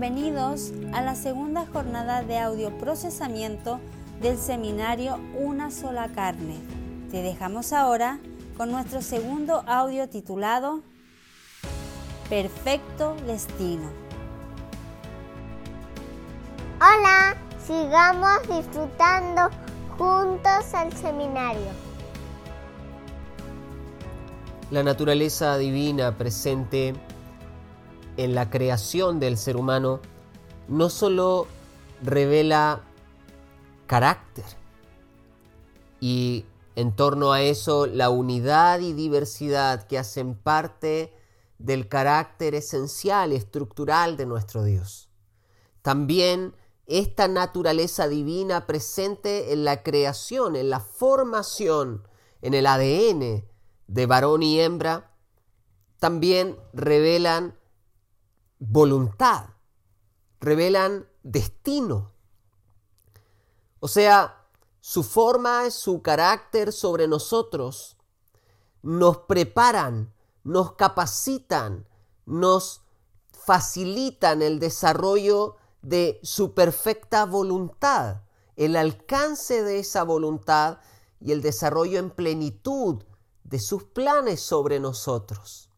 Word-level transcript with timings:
Bienvenidos 0.00 0.72
a 0.94 1.02
la 1.02 1.14
segunda 1.14 1.66
jornada 1.66 2.22
de 2.22 2.38
audio 2.38 2.70
procesamiento 2.78 3.80
del 4.22 4.38
seminario 4.38 5.20
Una 5.38 5.70
sola 5.70 6.08
carne. 6.08 6.56
Te 7.10 7.20
dejamos 7.20 7.74
ahora 7.74 8.18
con 8.56 8.70
nuestro 8.70 9.02
segundo 9.02 9.62
audio 9.66 10.08
titulado 10.08 10.80
Perfecto 12.30 13.14
Destino. 13.26 13.90
Hola, 16.76 17.36
sigamos 17.66 18.40
disfrutando 18.48 19.50
juntos 19.98 20.72
al 20.72 20.90
seminario. 20.94 21.72
La 24.70 24.82
naturaleza 24.82 25.58
divina 25.58 26.16
presente 26.16 26.94
en 28.16 28.34
la 28.34 28.50
creación 28.50 29.20
del 29.20 29.36
ser 29.36 29.56
humano 29.56 30.00
no 30.68 30.90
solo 30.90 31.46
revela 32.02 32.82
carácter 33.86 34.44
y 36.00 36.44
en 36.76 36.94
torno 36.94 37.32
a 37.32 37.42
eso 37.42 37.86
la 37.86 38.10
unidad 38.10 38.80
y 38.80 38.92
diversidad 38.92 39.86
que 39.86 39.98
hacen 39.98 40.34
parte 40.34 41.12
del 41.58 41.88
carácter 41.88 42.54
esencial, 42.54 43.32
estructural 43.32 44.16
de 44.16 44.26
nuestro 44.26 44.64
Dios. 44.64 45.10
También 45.82 46.54
esta 46.86 47.28
naturaleza 47.28 48.08
divina 48.08 48.66
presente 48.66 49.52
en 49.52 49.64
la 49.64 49.82
creación, 49.82 50.56
en 50.56 50.70
la 50.70 50.80
formación, 50.80 52.08
en 52.42 52.54
el 52.54 52.66
ADN 52.66 53.44
de 53.86 54.06
varón 54.06 54.42
y 54.42 54.60
hembra, 54.60 55.10
también 55.98 56.56
revelan 56.72 57.54
voluntad, 58.60 59.46
revelan 60.38 61.08
destino. 61.24 62.12
O 63.80 63.88
sea, 63.88 64.46
su 64.80 65.02
forma, 65.02 65.70
su 65.70 66.02
carácter 66.02 66.72
sobre 66.72 67.08
nosotros 67.08 67.96
nos 68.82 69.18
preparan, 69.18 70.14
nos 70.44 70.74
capacitan, 70.74 71.88
nos 72.26 72.82
facilitan 73.32 74.42
el 74.42 74.58
desarrollo 74.60 75.56
de 75.82 76.20
su 76.22 76.54
perfecta 76.54 77.24
voluntad, 77.24 78.22
el 78.56 78.76
alcance 78.76 79.62
de 79.62 79.78
esa 79.78 80.02
voluntad 80.04 80.78
y 81.18 81.32
el 81.32 81.40
desarrollo 81.40 81.98
en 81.98 82.10
plenitud 82.10 83.02
de 83.44 83.58
sus 83.58 83.84
planes 83.84 84.40
sobre 84.40 84.80
nosotros. 84.80 85.69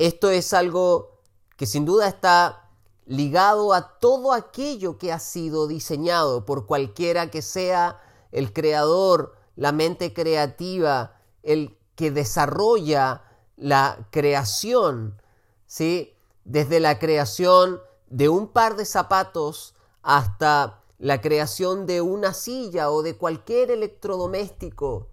Esto 0.00 0.30
es 0.30 0.54
algo 0.54 1.20
que 1.58 1.66
sin 1.66 1.84
duda 1.84 2.08
está 2.08 2.70
ligado 3.04 3.74
a 3.74 3.98
todo 3.98 4.32
aquello 4.32 4.96
que 4.96 5.12
ha 5.12 5.18
sido 5.18 5.66
diseñado 5.66 6.46
por 6.46 6.64
cualquiera 6.64 7.30
que 7.30 7.42
sea 7.42 8.00
el 8.32 8.54
creador, 8.54 9.36
la 9.56 9.72
mente 9.72 10.14
creativa, 10.14 11.20
el 11.42 11.76
que 11.96 12.10
desarrolla 12.10 13.24
la 13.58 14.08
creación, 14.10 15.20
¿sí? 15.66 16.14
Desde 16.44 16.80
la 16.80 16.98
creación 16.98 17.82
de 18.08 18.30
un 18.30 18.48
par 18.48 18.76
de 18.76 18.86
zapatos 18.86 19.74
hasta 20.00 20.82
la 20.96 21.20
creación 21.20 21.84
de 21.84 22.00
una 22.00 22.32
silla 22.32 22.90
o 22.90 23.02
de 23.02 23.18
cualquier 23.18 23.70
electrodoméstico, 23.70 25.08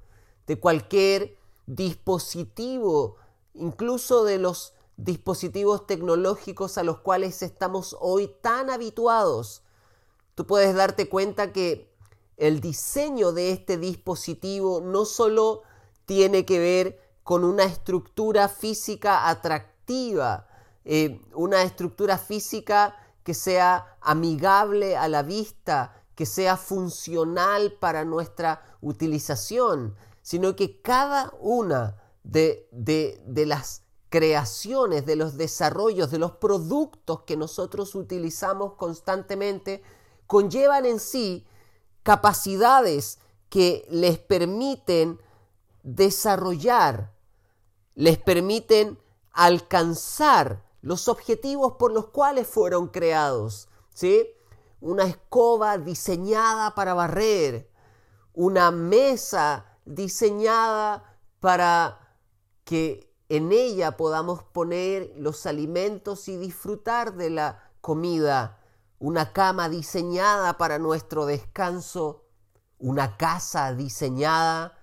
de 0.46 0.58
cualquier 0.58 1.38
dispositivo, 1.66 3.18
incluso 3.53 4.24
de 4.24 4.38
los 4.38 4.76
dispositivos 4.97 5.85
tecnológicos 5.85 6.78
a 6.78 6.84
los 6.84 7.00
cuales 7.00 7.41
estamos 7.44 7.96
hoy 8.00 8.31
tan 8.41 8.69
habituados. 8.69 9.62
Tú 10.35 10.46
puedes 10.46 10.75
darte 10.75 11.08
cuenta 11.08 11.53
que 11.53 11.96
el 12.35 12.59
diseño 12.59 13.31
de 13.31 13.52
este 13.52 13.78
dispositivo 13.78 14.81
no 14.81 15.06
solo 15.06 15.63
tiene 16.06 16.46
que 16.46 16.59
ver 16.59 17.02
con 17.24 17.44
una 17.44 17.63
estructura 17.63 18.47
física 18.47 19.30
atractiva, 19.30 20.47
eh, 20.85 21.22
una 21.34 21.64
estructura 21.64 22.18
física 22.18 22.96
que 23.24 23.34
sea 23.34 23.97
amigable 24.02 24.96
a 24.96 25.08
la 25.08 25.24
vista, 25.24 25.94
que 26.16 26.25
sea 26.25 26.58
funcional 26.58 27.74
para 27.74 28.06
nuestra 28.06 28.78
utilización, 28.81 29.96
sino 30.22 30.56
que 30.56 30.81
cada 30.81 31.34
una 31.40 32.02
de, 32.24 32.68
de, 32.72 33.22
de 33.25 33.46
las 33.46 33.84
creaciones, 34.09 35.06
de 35.06 35.16
los 35.16 35.38
desarrollos, 35.38 36.12
de 36.12 36.19
los 36.19 36.31
productos 36.34 37.22
que 37.23 37.38
nosotros 37.38 37.95
utilizamos 37.95 38.73
constantemente, 38.73 39.84
conllevan 40.28 40.85
en 40.85 41.00
sí 41.00 41.45
capacidades 42.03 43.19
que 43.50 43.85
les 43.90 44.17
permiten 44.17 45.22
desarrollar, 45.84 47.13
les 47.96 48.17
permiten 48.17 49.00
alcanzar 49.31 50.63
los 50.81 51.07
objetivos 51.07 51.73
por 51.73 51.91
los 51.91 52.07
cuales 52.07 52.47
fueron 52.47 52.88
creados. 52.88 53.67
¿sí? 53.94 54.28
Una 54.79 55.03
escoba 55.03 55.78
diseñada 55.78 56.75
para 56.75 56.94
barrer, 56.94 57.69
una 58.34 58.72
mesa 58.72 59.66
diseñada 59.85 61.19
para 61.40 62.16
que 62.63 63.06
en 63.30 63.52
ella 63.52 63.98
podamos 63.98 64.44
poner 64.44 65.14
los 65.18 65.46
alimentos 65.46 66.28
y 66.28 66.38
disfrutar 66.38 67.16
de 67.16 67.30
la 67.30 67.72
comida, 67.82 68.60
una 69.00 69.34
cama 69.34 69.70
diseñada 69.70 70.58
para 70.58 70.80
nuestro 70.80 71.26
descanso, 71.26 72.26
una 72.80 73.18
casa 73.18 73.74
diseñada 73.74 74.78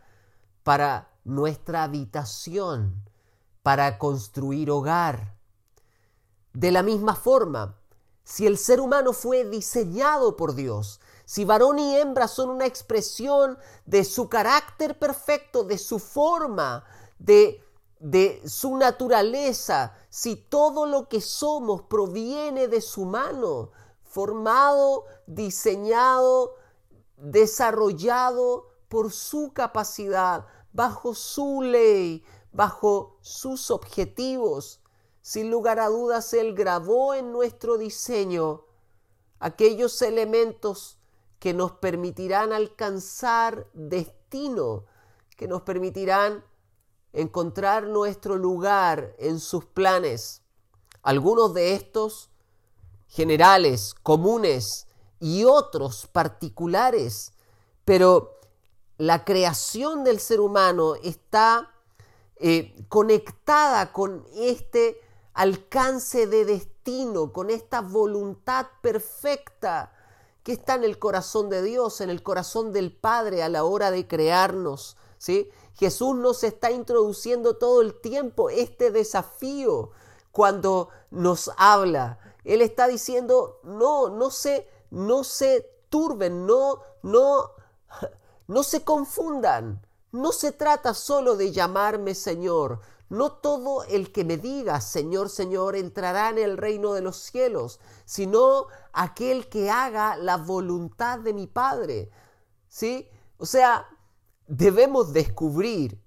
para 0.62 1.10
nuestra 1.24 1.84
habitación, 1.84 3.08
para 3.62 3.98
construir 3.98 4.70
hogar. 4.70 5.36
De 6.52 6.70
la 6.70 6.82
misma 6.82 7.16
forma, 7.16 7.78
si 8.24 8.46
el 8.46 8.58
ser 8.58 8.80
humano 8.80 9.12
fue 9.12 9.44
diseñado 9.44 10.36
por 10.36 10.54
Dios, 10.54 11.00
si 11.24 11.44
varón 11.44 11.78
y 11.78 11.96
hembra 11.96 12.28
son 12.28 12.50
una 12.50 12.66
expresión 12.66 13.58
de 13.86 14.04
su 14.04 14.28
carácter 14.28 14.98
perfecto, 14.98 15.64
de 15.64 15.78
su 15.78 15.98
forma, 15.98 16.84
de 17.18 17.63
de 18.04 18.42
su 18.46 18.76
naturaleza, 18.76 19.94
si 20.10 20.36
todo 20.36 20.84
lo 20.84 21.08
que 21.08 21.22
somos 21.22 21.80
proviene 21.84 22.68
de 22.68 22.82
su 22.82 23.06
mano, 23.06 23.70
formado, 24.02 25.06
diseñado, 25.26 26.54
desarrollado 27.16 28.66
por 28.90 29.10
su 29.10 29.54
capacidad, 29.54 30.44
bajo 30.74 31.14
su 31.14 31.62
ley, 31.62 32.22
bajo 32.52 33.16
sus 33.22 33.70
objetivos. 33.70 34.82
Sin 35.22 35.50
lugar 35.50 35.80
a 35.80 35.88
dudas, 35.88 36.34
Él 36.34 36.54
grabó 36.54 37.14
en 37.14 37.32
nuestro 37.32 37.78
diseño 37.78 38.66
aquellos 39.38 40.02
elementos 40.02 40.98
que 41.38 41.54
nos 41.54 41.72
permitirán 41.72 42.52
alcanzar 42.52 43.66
destino, 43.72 44.84
que 45.38 45.48
nos 45.48 45.62
permitirán 45.62 46.44
encontrar 47.14 47.84
nuestro 47.86 48.36
lugar 48.36 49.14
en 49.18 49.40
sus 49.40 49.64
planes. 49.64 50.42
Algunos 51.02 51.54
de 51.54 51.74
estos 51.74 52.30
generales, 53.06 53.94
comunes 54.02 54.86
y 55.20 55.44
otros 55.44 56.08
particulares, 56.08 57.32
pero 57.84 58.40
la 58.98 59.24
creación 59.24 60.04
del 60.04 60.20
ser 60.20 60.40
humano 60.40 60.96
está 60.96 61.70
eh, 62.36 62.74
conectada 62.88 63.92
con 63.92 64.26
este 64.34 65.00
alcance 65.34 66.26
de 66.26 66.44
destino, 66.44 67.32
con 67.32 67.50
esta 67.50 67.80
voluntad 67.80 68.66
perfecta 68.82 69.92
que 70.42 70.52
está 70.52 70.74
en 70.74 70.84
el 70.84 70.98
corazón 70.98 71.48
de 71.48 71.62
Dios, 71.62 72.00
en 72.00 72.10
el 72.10 72.22
corazón 72.22 72.72
del 72.72 72.94
Padre 72.94 73.42
a 73.42 73.48
la 73.48 73.64
hora 73.64 73.90
de 73.90 74.06
crearnos. 74.06 74.96
¿sí? 75.18 75.50
Jesús 75.74 76.16
nos 76.16 76.44
está 76.44 76.70
introduciendo 76.70 77.56
todo 77.56 77.82
el 77.82 78.00
tiempo 78.00 78.48
este 78.50 78.90
desafío 78.90 79.90
cuando 80.30 80.88
nos 81.10 81.50
habla. 81.56 82.18
Él 82.44 82.62
está 82.62 82.86
diciendo, 82.86 83.60
no, 83.64 84.08
no 84.08 84.30
se, 84.30 84.68
no 84.90 85.24
se 85.24 85.68
turben, 85.88 86.46
no, 86.46 86.80
no, 87.02 87.50
no 88.46 88.62
se 88.62 88.84
confundan. 88.84 89.84
No 90.12 90.30
se 90.30 90.52
trata 90.52 90.94
solo 90.94 91.36
de 91.36 91.50
llamarme 91.50 92.14
Señor. 92.14 92.80
No 93.08 93.32
todo 93.32 93.82
el 93.84 94.12
que 94.12 94.24
me 94.24 94.36
diga 94.36 94.80
Señor, 94.80 95.28
Señor 95.28 95.74
entrará 95.74 96.30
en 96.30 96.38
el 96.38 96.56
reino 96.56 96.94
de 96.94 97.00
los 97.00 97.16
cielos, 97.16 97.80
sino 98.04 98.66
aquel 98.92 99.48
que 99.48 99.70
haga 99.70 100.16
la 100.16 100.36
voluntad 100.36 101.18
de 101.18 101.32
mi 101.32 101.46
Padre. 101.46 102.10
¿Sí? 102.68 103.08
O 103.38 103.46
sea, 103.46 103.88
debemos 104.46 105.12
descubrir 105.12 106.00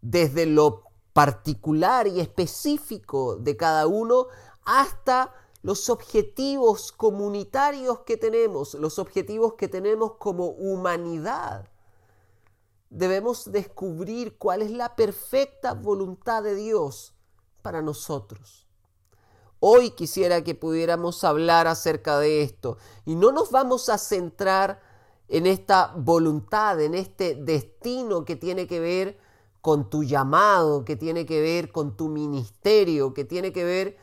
desde 0.00 0.46
lo 0.46 0.84
particular 1.12 2.06
y 2.06 2.20
específico 2.20 3.36
de 3.36 3.56
cada 3.56 3.86
uno 3.86 4.26
hasta 4.64 5.32
los 5.62 5.90
objetivos 5.90 6.90
comunitarios 6.90 8.00
que 8.00 8.16
tenemos, 8.16 8.74
los 8.74 8.98
objetivos 8.98 9.54
que 9.54 9.68
tenemos 9.68 10.14
como 10.18 10.46
humanidad. 10.46 11.68
Debemos 12.90 13.50
descubrir 13.52 14.36
cuál 14.38 14.62
es 14.62 14.70
la 14.70 14.96
perfecta 14.96 15.74
voluntad 15.74 16.42
de 16.42 16.54
Dios 16.54 17.14
para 17.62 17.80
nosotros. 17.80 18.66
Hoy 19.60 19.90
quisiera 19.90 20.42
que 20.42 20.56
pudiéramos 20.56 21.22
hablar 21.22 21.68
acerca 21.68 22.18
de 22.18 22.42
esto 22.42 22.78
y 23.04 23.14
no 23.14 23.30
nos 23.30 23.52
vamos 23.52 23.88
a 23.88 23.98
centrar 23.98 24.80
en 25.32 25.46
esta 25.46 25.94
voluntad, 25.96 26.78
en 26.78 26.94
este 26.94 27.34
destino 27.34 28.26
que 28.26 28.36
tiene 28.36 28.66
que 28.66 28.80
ver 28.80 29.18
con 29.62 29.88
tu 29.88 30.04
llamado, 30.04 30.84
que 30.84 30.94
tiene 30.94 31.24
que 31.24 31.40
ver 31.40 31.72
con 31.72 31.96
tu 31.96 32.10
ministerio, 32.10 33.14
que 33.14 33.24
tiene 33.24 33.50
que 33.50 33.64
ver 33.64 33.96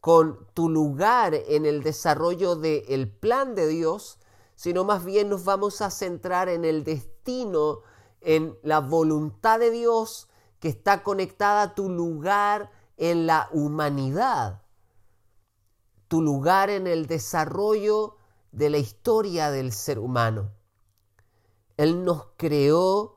con 0.00 0.46
tu 0.54 0.70
lugar 0.70 1.34
en 1.34 1.66
el 1.66 1.82
desarrollo 1.82 2.56
del 2.56 3.10
plan 3.10 3.54
de 3.54 3.68
Dios, 3.68 4.18
sino 4.56 4.84
más 4.84 5.04
bien 5.04 5.28
nos 5.28 5.44
vamos 5.44 5.82
a 5.82 5.90
centrar 5.90 6.48
en 6.48 6.64
el 6.64 6.82
destino, 6.82 7.80
en 8.22 8.56
la 8.62 8.80
voluntad 8.80 9.58
de 9.58 9.70
Dios 9.70 10.28
que 10.60 10.68
está 10.68 11.02
conectada 11.02 11.60
a 11.60 11.74
tu 11.74 11.90
lugar 11.90 12.70
en 12.96 13.26
la 13.26 13.50
humanidad, 13.52 14.62
tu 16.08 16.22
lugar 16.22 16.70
en 16.70 16.86
el 16.86 17.04
desarrollo 17.04 18.16
de 18.50 18.70
la 18.70 18.78
historia 18.78 19.50
del 19.50 19.72
ser 19.72 19.98
humano. 19.98 20.58
Él 21.80 22.04
nos 22.04 22.26
creó 22.36 23.16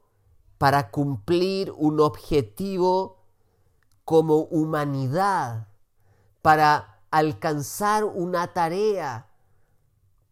para 0.57 0.89
cumplir 0.89 1.73
un 1.75 1.99
objetivo 1.99 3.17
como 4.05 4.37
humanidad 4.37 5.67
para 6.41 7.03
alcanzar 7.11 8.05
una 8.05 8.53
tarea 8.53 9.29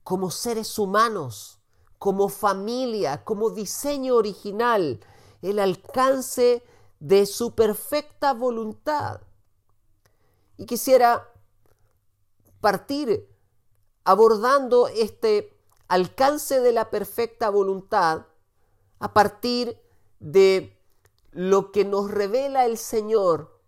como 0.06 0.32
seres 0.32 0.80
humanos, 0.80 1.60
como 1.98 2.30
familia, 2.30 3.26
como 3.26 3.50
diseño 3.50 4.16
original, 4.16 5.02
el 5.42 5.60
alcance 5.60 6.64
de 7.02 7.26
su 7.26 7.54
perfecta 7.54 8.34
voluntad. 8.34 9.20
Y 10.56 10.68
quisiera 10.68 11.34
partir 12.62 13.28
abordando 14.06 14.88
este 14.88 15.61
alcance 15.92 16.62
de 16.62 16.72
la 16.72 16.90
perfecta 16.90 17.50
voluntad 17.50 18.28
a 19.00 19.14
partir 19.14 19.78
de 20.22 20.80
lo 21.32 21.74
que 21.74 21.84
nos 21.84 22.10
revela 22.10 22.66
el 22.66 22.78
Señor 22.78 23.60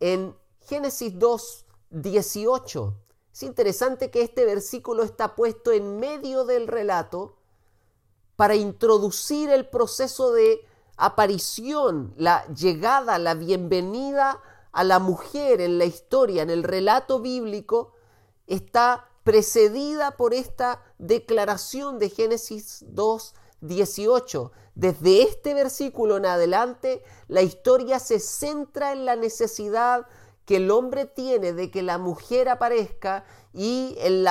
en 0.00 0.34
Génesis 0.62 1.18
2, 1.18 1.66
18. 1.90 2.94
Es 3.30 3.42
interesante 3.42 4.10
que 4.10 4.22
este 4.22 4.46
versículo 4.46 5.02
está 5.02 5.34
puesto 5.34 5.70
en 5.70 6.00
medio 6.00 6.46
del 6.46 6.66
relato 6.66 7.36
para 8.36 8.54
introducir 8.54 9.50
el 9.50 9.68
proceso 9.68 10.32
de 10.32 10.66
aparición, 10.96 12.14
la 12.16 12.46
llegada, 12.54 13.18
la 13.18 13.34
bienvenida 13.34 14.40
a 14.72 14.82
la 14.82 14.98
mujer 14.98 15.60
en 15.60 15.76
la 15.76 15.84
historia, 15.84 16.42
en 16.42 16.48
el 16.48 16.62
relato 16.62 17.20
bíblico, 17.20 17.92
está 18.46 19.10
precedida 19.24 20.12
por 20.12 20.34
esta 20.34 20.82
declaración 20.98 21.98
de 21.98 22.10
Génesis 22.10 22.84
2, 22.88 23.34
18. 23.62 24.52
Desde 24.74 25.22
este 25.22 25.54
versículo 25.54 26.18
en 26.18 26.26
adelante, 26.26 27.02
la 27.28 27.42
historia 27.42 27.98
se 27.98 28.20
centra 28.20 28.92
en 28.92 29.04
la 29.04 29.16
necesidad 29.16 30.06
que 30.44 30.56
el 30.56 30.70
hombre 30.70 31.06
tiene 31.06 31.52
de 31.52 31.70
que 31.70 31.82
la 31.82 31.96
mujer 31.96 32.48
aparezca 32.48 33.24
y 33.52 33.96
en, 34.00 34.26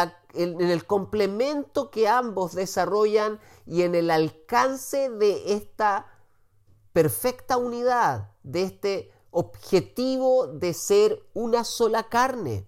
el 0.62 0.86
complemento 0.86 1.90
que 1.90 2.08
ambos 2.08 2.54
desarrollan 2.54 3.40
y 3.66 3.82
en 3.82 3.96
el 3.96 4.12
alcance 4.12 5.10
de 5.10 5.54
esta 5.54 6.08
perfecta 6.92 7.58
unidad, 7.58 8.30
de 8.44 8.64
este 8.64 9.12
objetivo 9.32 10.48
de 10.48 10.74
ser 10.74 11.24
una 11.34 11.64
sola 11.64 12.04
carne. 12.04 12.68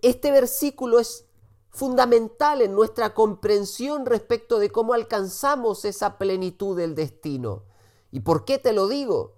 Este 0.00 0.30
versículo 0.30 0.98
es 0.98 1.26
fundamental 1.70 2.62
en 2.62 2.74
nuestra 2.74 3.14
comprensión 3.14 4.06
respecto 4.06 4.58
de 4.58 4.70
cómo 4.70 4.94
alcanzamos 4.94 5.84
esa 5.84 6.18
plenitud 6.18 6.76
del 6.76 6.94
destino. 6.94 7.64
¿Y 8.10 8.20
por 8.20 8.44
qué 8.44 8.58
te 8.58 8.72
lo 8.72 8.88
digo? 8.88 9.34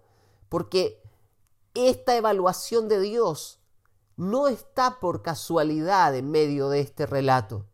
Porque 0.49 1.03
esta 1.75 2.17
evaluación 2.17 2.89
de 2.89 3.01
Dios 3.01 3.59
no 4.17 4.49
está 4.49 5.01
por 5.01 5.23
casualidad 5.23 6.15
en 6.15 6.31
medio 6.31 6.69
de 6.69 6.81
este 6.81 7.07
relato. 7.07 7.67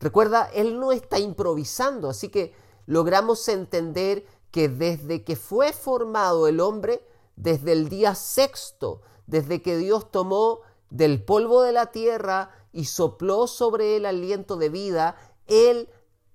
Recuerda, 0.00 0.50
Él 0.52 0.78
no 0.78 0.92
está 0.92 1.18
improvisando, 1.18 2.10
así 2.10 2.28
que 2.28 2.54
logramos 2.86 3.48
entender 3.48 4.26
que 4.50 4.68
desde 4.68 5.24
que 5.24 5.36
fue 5.36 5.72
formado 5.72 6.48
el 6.48 6.60
hombre, 6.60 7.06
desde 7.36 7.72
el 7.72 7.88
día 7.88 8.14
sexto, 8.14 9.02
desde 9.26 9.62
que 9.62 9.76
Dios 9.76 10.10
tomó 10.10 10.60
del 10.90 11.24
polvo 11.24 11.62
de 11.62 11.72
la 11.72 11.86
tierra 11.86 12.50
y 12.72 12.84
sopló 12.84 13.46
sobre 13.46 13.96
él 13.96 14.06
aliento 14.06 14.56
de 14.56 14.68
vida, 14.68 15.16
Él 15.46 15.88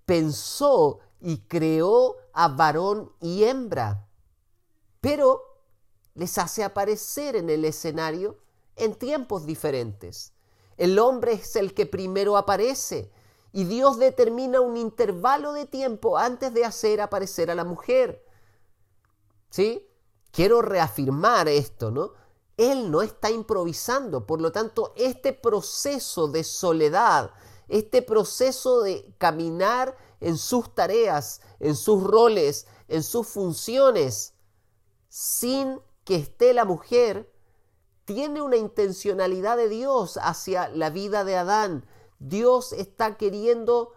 pensó 0.06 1.00
y 1.20 1.42
creó 1.48 2.16
a 2.34 2.48
varón 2.48 3.12
y 3.22 3.44
hembra. 3.44 4.08
Pero 5.00 5.44
les 6.16 6.38
hace 6.38 6.64
aparecer 6.64 7.36
en 7.36 7.50
el 7.50 7.66
escenario 7.66 8.38
en 8.76 8.96
tiempos 8.96 9.46
diferentes. 9.46 10.34
El 10.78 10.98
hombre 11.00 11.34
es 11.34 11.56
el 11.56 11.74
que 11.74 11.86
primero 11.86 12.38
aparece 12.38 13.12
y 13.54 13.66
Dios 13.66 14.00
determina 14.00 14.62
un 14.62 14.78
intervalo 14.78 15.54
de 15.54 15.66
tiempo 15.66 16.18
antes 16.18 16.54
de 16.54 16.66
hacer 16.66 17.02
aparecer 17.02 17.52
a 17.52 17.56
la 17.56 17.66
mujer. 17.66 18.26
¿Sí? 19.50 19.88
Quiero 20.32 20.62
reafirmar 20.62 21.48
esto, 21.50 21.92
¿no? 21.92 22.14
Él 22.58 22.92
no 22.92 23.02
está 23.02 23.32
improvisando, 23.32 24.26
por 24.26 24.42
lo 24.42 24.52
tanto, 24.52 24.94
este 24.96 25.34
proceso 25.34 26.28
de 26.28 26.44
soledad, 26.44 27.32
este 27.68 28.02
proceso 28.02 28.82
de 28.82 29.14
caminar 29.18 29.98
en 30.20 30.38
sus 30.38 30.74
tareas, 30.76 31.42
en 31.60 31.76
sus 31.76 32.04
roles, 32.04 32.68
en 32.88 33.04
sus 33.04 33.28
funciones, 33.28 34.34
sin 35.10 35.80
que 36.04 36.16
esté 36.16 36.54
la 36.54 36.66
mujer 36.66 37.32
tiene 38.06 38.42
una 38.42 38.58
intencionalidad 38.58 39.58
de 39.58 39.70
Dios 39.70 40.20
hacia 40.22 40.70
la 40.70 40.90
vida 40.90 41.24
de 41.24 41.38
Adán. 41.38 41.86
Dios 42.20 42.74
está 42.74 43.18
queriendo 43.18 43.94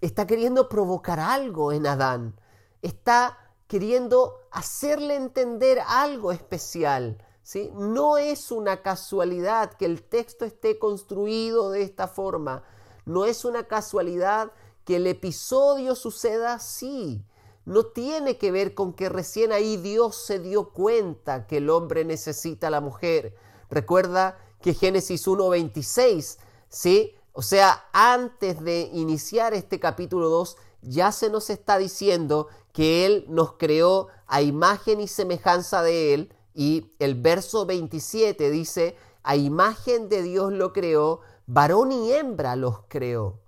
está 0.00 0.26
queriendo 0.26 0.68
provocar 0.68 1.18
algo 1.18 1.72
en 1.72 1.86
Adán. 1.86 2.38
Está 2.82 3.43
queriendo 3.66 4.40
hacerle 4.50 5.16
entender 5.16 5.80
algo 5.86 6.32
especial. 6.32 7.18
¿sí? 7.42 7.70
No 7.74 8.18
es 8.18 8.50
una 8.50 8.82
casualidad 8.82 9.74
que 9.74 9.86
el 9.86 10.02
texto 10.02 10.44
esté 10.44 10.78
construido 10.78 11.70
de 11.70 11.82
esta 11.82 12.08
forma. 12.08 12.62
No 13.04 13.24
es 13.24 13.44
una 13.44 13.68
casualidad 13.68 14.52
que 14.84 14.96
el 14.96 15.06
episodio 15.06 15.94
suceda 15.94 16.54
así 16.54 17.24
no 17.64 17.86
tiene 17.86 18.36
que 18.36 18.50
ver 18.50 18.74
con 18.74 18.92
que 18.92 19.08
recién 19.08 19.52
ahí 19.52 19.76
Dios 19.76 20.16
se 20.16 20.38
dio 20.38 20.70
cuenta 20.70 21.46
que 21.46 21.58
el 21.58 21.70
hombre 21.70 22.04
necesita 22.04 22.66
a 22.66 22.70
la 22.70 22.80
mujer. 22.80 23.34
Recuerda 23.70 24.38
que 24.60 24.74
Génesis 24.74 25.26
1.26, 25.26 26.38
¿sí? 26.68 27.14
O 27.32 27.42
sea, 27.42 27.84
antes 27.92 28.62
de 28.62 28.90
iniciar 28.92 29.54
este 29.54 29.80
capítulo 29.80 30.28
2, 30.28 30.56
ya 30.82 31.10
se 31.10 31.30
nos 31.30 31.48
está 31.48 31.78
diciendo 31.78 32.48
que 32.74 33.06
Él 33.06 33.24
nos 33.28 33.52
creó 33.52 34.08
a 34.26 34.42
imagen 34.42 35.00
y 35.00 35.06
semejanza 35.06 35.80
de 35.82 36.12
Él. 36.12 36.34
Y 36.54 36.92
el 36.98 37.14
verso 37.14 37.66
27 37.66 38.50
dice, 38.50 38.96
a 39.22 39.36
imagen 39.36 40.08
de 40.08 40.22
Dios 40.22 40.52
lo 40.52 40.72
creó, 40.72 41.20
varón 41.46 41.92
y 41.92 42.12
hembra 42.12 42.56
los 42.56 42.80
creó. 42.88 43.40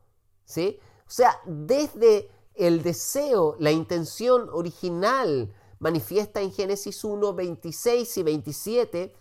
¿Sí? 0.44 0.78
O 1.00 1.10
sea, 1.10 1.40
desde 1.44 2.30
el 2.54 2.84
deseo, 2.84 3.56
la 3.58 3.72
intención 3.72 4.48
original 4.52 5.52
manifiesta 5.80 6.40
en 6.40 6.52
Génesis 6.52 7.02
1, 7.02 7.34
26 7.34 8.16
y 8.18 8.22
27 8.22 9.14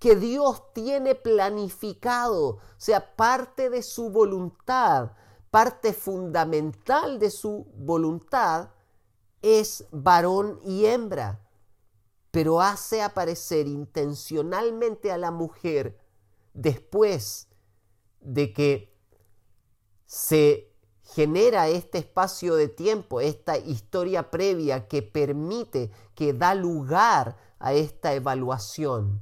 que 0.00 0.16
Dios 0.16 0.72
tiene 0.72 1.14
planificado, 1.14 2.46
o 2.46 2.60
sea, 2.76 3.14
parte 3.14 3.70
de 3.70 3.84
su 3.84 4.10
voluntad, 4.10 5.12
parte 5.52 5.92
fundamental 5.92 7.20
de 7.20 7.30
su 7.30 7.68
voluntad 7.76 8.70
es 9.42 9.86
varón 9.90 10.60
y 10.64 10.86
hembra, 10.86 11.40
pero 12.30 12.60
hace 12.60 13.02
aparecer 13.02 13.66
intencionalmente 13.66 15.12
a 15.12 15.18
la 15.18 15.30
mujer 15.30 15.98
después 16.54 17.48
de 18.20 18.52
que 18.52 18.92
se 20.06 20.72
genera 21.02 21.68
este 21.68 21.98
espacio 21.98 22.54
de 22.54 22.68
tiempo, 22.68 23.20
esta 23.20 23.58
historia 23.58 24.30
previa 24.30 24.88
que 24.88 25.02
permite, 25.02 25.90
que 26.14 26.32
da 26.32 26.54
lugar 26.54 27.36
a 27.58 27.74
esta 27.74 28.14
evaluación. 28.14 29.20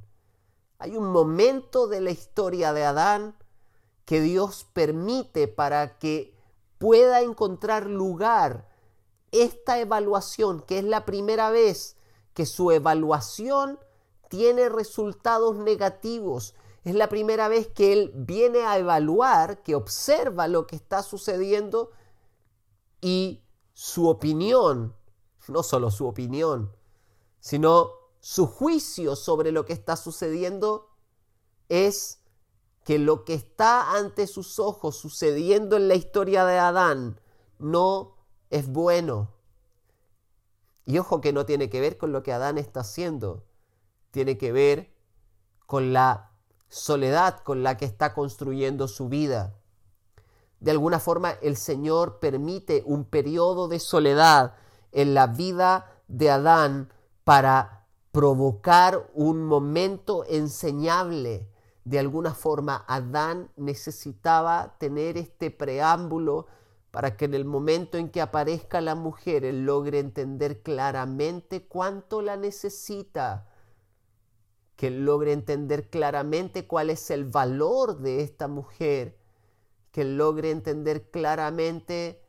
Hay 0.78 0.96
un 0.96 1.10
momento 1.10 1.88
de 1.88 2.00
la 2.00 2.10
historia 2.10 2.72
de 2.72 2.84
Adán 2.84 3.36
que 4.04 4.20
Dios 4.20 4.66
permite 4.72 5.48
para 5.48 5.98
que 5.98 6.34
pueda 6.78 7.22
encontrar 7.22 7.86
lugar 7.86 8.69
esta 9.32 9.78
evaluación, 9.78 10.60
que 10.60 10.78
es 10.78 10.84
la 10.84 11.04
primera 11.04 11.50
vez 11.50 11.96
que 12.34 12.46
su 12.46 12.70
evaluación 12.70 13.78
tiene 14.28 14.68
resultados 14.68 15.56
negativos. 15.56 16.54
Es 16.84 16.94
la 16.94 17.08
primera 17.08 17.48
vez 17.48 17.68
que 17.68 17.92
él 17.92 18.12
viene 18.14 18.64
a 18.64 18.78
evaluar, 18.78 19.62
que 19.62 19.74
observa 19.74 20.48
lo 20.48 20.66
que 20.66 20.76
está 20.76 21.02
sucediendo 21.02 21.90
y 23.00 23.42
su 23.74 24.08
opinión, 24.08 24.94
no 25.48 25.62
solo 25.62 25.90
su 25.90 26.06
opinión, 26.06 26.74
sino 27.40 27.90
su 28.20 28.46
juicio 28.46 29.16
sobre 29.16 29.52
lo 29.52 29.64
que 29.64 29.72
está 29.72 29.96
sucediendo 29.96 30.90
es 31.68 32.20
que 32.84 32.98
lo 32.98 33.24
que 33.24 33.34
está 33.34 33.92
ante 33.92 34.26
sus 34.26 34.58
ojos 34.58 34.96
sucediendo 34.96 35.76
en 35.76 35.88
la 35.88 35.94
historia 35.94 36.44
de 36.44 36.58
Adán 36.58 37.20
no 37.58 38.16
es 38.50 38.68
bueno. 38.68 39.30
Y 40.84 40.98
ojo 40.98 41.20
que 41.20 41.32
no 41.32 41.46
tiene 41.46 41.70
que 41.70 41.80
ver 41.80 41.96
con 41.96 42.12
lo 42.12 42.22
que 42.22 42.32
Adán 42.32 42.58
está 42.58 42.80
haciendo, 42.80 43.44
tiene 44.10 44.36
que 44.36 44.52
ver 44.52 44.92
con 45.66 45.92
la 45.92 46.32
soledad 46.68 47.40
con 47.40 47.62
la 47.62 47.76
que 47.76 47.84
está 47.84 48.12
construyendo 48.12 48.88
su 48.88 49.08
vida. 49.08 49.54
De 50.58 50.70
alguna 50.70 50.98
forma 50.98 51.32
el 51.42 51.56
Señor 51.56 52.18
permite 52.18 52.82
un 52.86 53.04
periodo 53.04 53.68
de 53.68 53.78
soledad 53.78 54.54
en 54.92 55.14
la 55.14 55.26
vida 55.26 55.86
de 56.08 56.30
Adán 56.30 56.92
para 57.24 57.86
provocar 58.12 59.10
un 59.14 59.44
momento 59.44 60.24
enseñable. 60.28 61.48
De 61.84 61.98
alguna 61.98 62.34
forma 62.34 62.84
Adán 62.88 63.50
necesitaba 63.56 64.76
tener 64.78 65.16
este 65.16 65.50
preámbulo 65.50 66.46
para 66.90 67.16
que 67.16 67.26
en 67.26 67.34
el 67.34 67.44
momento 67.44 67.98
en 67.98 68.10
que 68.10 68.20
aparezca 68.20 68.80
la 68.80 68.94
mujer 68.94 69.44
él 69.44 69.64
logre 69.64 69.98
entender 69.98 70.62
claramente 70.62 71.66
cuánto 71.66 72.20
la 72.20 72.36
necesita, 72.36 73.46
que 74.76 74.88
él 74.88 75.04
logre 75.04 75.32
entender 75.32 75.88
claramente 75.88 76.66
cuál 76.66 76.90
es 76.90 77.10
el 77.10 77.26
valor 77.26 77.98
de 77.98 78.22
esta 78.22 78.48
mujer, 78.48 79.18
que 79.92 80.02
él 80.02 80.16
logre 80.16 80.50
entender 80.50 81.10
claramente 81.10 82.22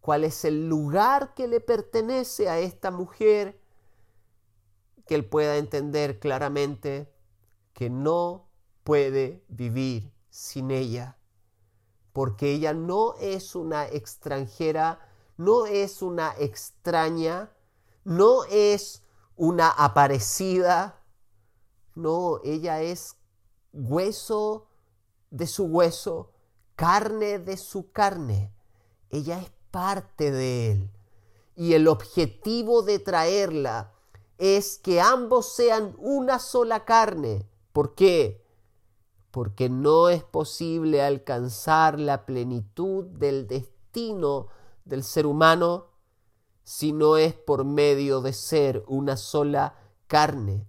cuál 0.00 0.24
es 0.24 0.44
el 0.44 0.68
lugar 0.68 1.32
que 1.34 1.48
le 1.48 1.60
pertenece 1.60 2.48
a 2.48 2.58
esta 2.58 2.90
mujer, 2.90 3.60
que 5.06 5.14
él 5.14 5.24
pueda 5.24 5.56
entender 5.56 6.18
claramente 6.18 7.12
que 7.72 7.88
no 7.88 8.48
puede 8.82 9.44
vivir 9.48 10.12
sin 10.28 10.70
ella 10.70 11.16
porque 12.12 12.52
ella 12.52 12.74
no 12.74 13.14
es 13.20 13.54
una 13.54 13.86
extranjera, 13.86 15.00
no 15.36 15.66
es 15.66 16.02
una 16.02 16.34
extraña, 16.38 17.52
no 18.04 18.44
es 18.44 19.02
una 19.36 19.70
aparecida, 19.70 21.00
no, 21.94 22.40
ella 22.44 22.82
es 22.82 23.16
hueso 23.72 24.68
de 25.30 25.46
su 25.46 25.64
hueso, 25.64 26.32
carne 26.76 27.38
de 27.38 27.56
su 27.56 27.90
carne. 27.92 28.52
Ella 29.10 29.40
es 29.40 29.50
parte 29.70 30.30
de 30.30 30.72
él. 30.72 30.90
Y 31.54 31.74
el 31.74 31.88
objetivo 31.88 32.82
de 32.82 32.98
traerla 32.98 33.92
es 34.38 34.78
que 34.78 35.00
ambos 35.00 35.54
sean 35.54 35.94
una 35.98 36.38
sola 36.38 36.84
carne. 36.84 37.46
¿Por 37.72 37.94
qué? 37.94 38.41
Porque 39.32 39.70
no 39.70 40.10
es 40.10 40.22
posible 40.22 41.02
alcanzar 41.02 41.98
la 41.98 42.26
plenitud 42.26 43.06
del 43.06 43.48
destino 43.48 44.48
del 44.84 45.02
ser 45.02 45.26
humano 45.26 45.86
si 46.64 46.92
no 46.92 47.16
es 47.16 47.32
por 47.34 47.64
medio 47.64 48.20
de 48.20 48.34
ser 48.34 48.84
una 48.86 49.16
sola 49.16 49.74
carne. 50.06 50.66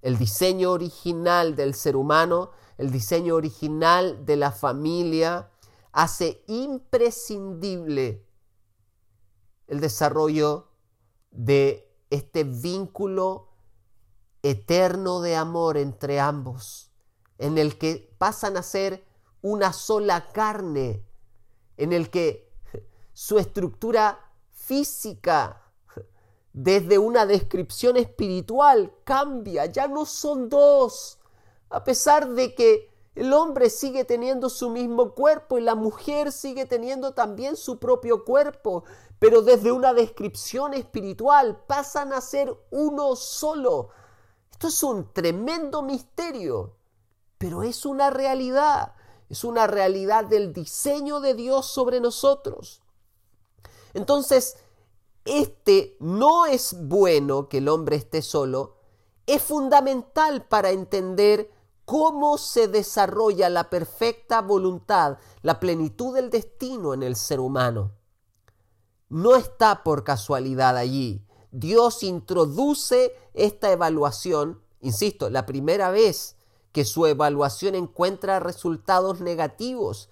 El 0.00 0.16
diseño 0.16 0.70
original 0.70 1.56
del 1.56 1.74
ser 1.74 1.96
humano, 1.96 2.52
el 2.78 2.92
diseño 2.92 3.34
original 3.34 4.24
de 4.24 4.36
la 4.36 4.52
familia, 4.52 5.50
hace 5.90 6.44
imprescindible 6.46 8.24
el 9.66 9.80
desarrollo 9.80 10.68
de 11.32 11.92
este 12.10 12.44
vínculo 12.44 13.48
eterno 14.50 15.20
de 15.20 15.36
amor 15.36 15.76
entre 15.76 16.20
ambos, 16.20 16.90
en 17.38 17.58
el 17.58 17.78
que 17.78 18.14
pasan 18.18 18.56
a 18.56 18.62
ser 18.62 19.04
una 19.42 19.72
sola 19.72 20.32
carne, 20.32 21.04
en 21.76 21.92
el 21.92 22.10
que 22.10 22.52
su 23.12 23.38
estructura 23.38 24.18
física, 24.52 25.62
desde 26.52 26.98
una 26.98 27.26
descripción 27.26 27.96
espiritual, 27.96 28.94
cambia, 29.04 29.66
ya 29.66 29.88
no 29.88 30.06
son 30.06 30.48
dos, 30.48 31.18
a 31.68 31.84
pesar 31.84 32.30
de 32.30 32.54
que 32.54 32.90
el 33.14 33.32
hombre 33.32 33.70
sigue 33.70 34.04
teniendo 34.04 34.50
su 34.50 34.70
mismo 34.70 35.14
cuerpo 35.14 35.58
y 35.58 35.62
la 35.62 35.74
mujer 35.74 36.32
sigue 36.32 36.66
teniendo 36.66 37.12
también 37.12 37.56
su 37.56 37.78
propio 37.78 38.24
cuerpo, 38.24 38.84
pero 39.18 39.40
desde 39.42 39.72
una 39.72 39.94
descripción 39.94 40.74
espiritual 40.74 41.62
pasan 41.66 42.12
a 42.12 42.20
ser 42.20 42.54
uno 42.70 43.16
solo, 43.16 43.88
esto 44.56 44.68
es 44.68 44.82
un 44.82 45.12
tremendo 45.12 45.82
misterio, 45.82 46.76
pero 47.36 47.62
es 47.62 47.84
una 47.84 48.08
realidad, 48.08 48.94
es 49.28 49.44
una 49.44 49.66
realidad 49.66 50.24
del 50.24 50.54
diseño 50.54 51.20
de 51.20 51.34
Dios 51.34 51.66
sobre 51.66 52.00
nosotros. 52.00 52.80
Entonces, 53.92 54.56
este 55.26 55.98
no 56.00 56.46
es 56.46 56.74
bueno 56.88 57.50
que 57.50 57.58
el 57.58 57.68
hombre 57.68 57.96
esté 57.96 58.22
solo, 58.22 58.78
es 59.26 59.42
fundamental 59.42 60.46
para 60.46 60.70
entender 60.70 61.50
cómo 61.84 62.38
se 62.38 62.66
desarrolla 62.66 63.50
la 63.50 63.68
perfecta 63.68 64.40
voluntad, 64.40 65.18
la 65.42 65.60
plenitud 65.60 66.14
del 66.14 66.30
destino 66.30 66.94
en 66.94 67.02
el 67.02 67.16
ser 67.16 67.40
humano. 67.40 67.92
No 69.10 69.36
está 69.36 69.82
por 69.82 70.02
casualidad 70.02 70.78
allí. 70.78 71.25
Dios 71.58 72.02
introduce 72.02 73.16
esta 73.32 73.72
evaluación, 73.72 74.60
insisto, 74.82 75.30
la 75.30 75.46
primera 75.46 75.90
vez 75.90 76.36
que 76.72 76.84
su 76.84 77.06
evaluación 77.06 77.74
encuentra 77.74 78.40
resultados 78.40 79.22
negativos, 79.22 80.10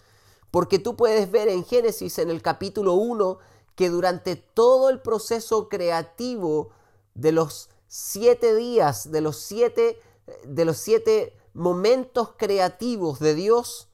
porque 0.51 0.79
tú 0.79 0.97
puedes 0.97 1.31
ver 1.31 1.49
en 1.49 1.67
Génesis 1.67 2.19
en 2.19 2.31
el 2.31 2.41
capítulo 2.41 2.95
1 2.95 3.39
que 3.75 3.91
durante 3.91 4.37
todo 4.37 4.89
el 4.89 5.03
proceso 5.03 5.69
creativo 5.69 6.71
de 7.13 7.33
los 7.33 7.69
siete 7.89 8.55
días, 8.55 9.11
de 9.11 9.21
los 9.21 9.37
siete, 9.37 10.01
de 10.45 10.65
los 10.65 10.79
siete 10.79 11.37
momentos 11.53 12.31
creativos 12.39 13.19
de 13.19 13.35
Dios, 13.35 13.89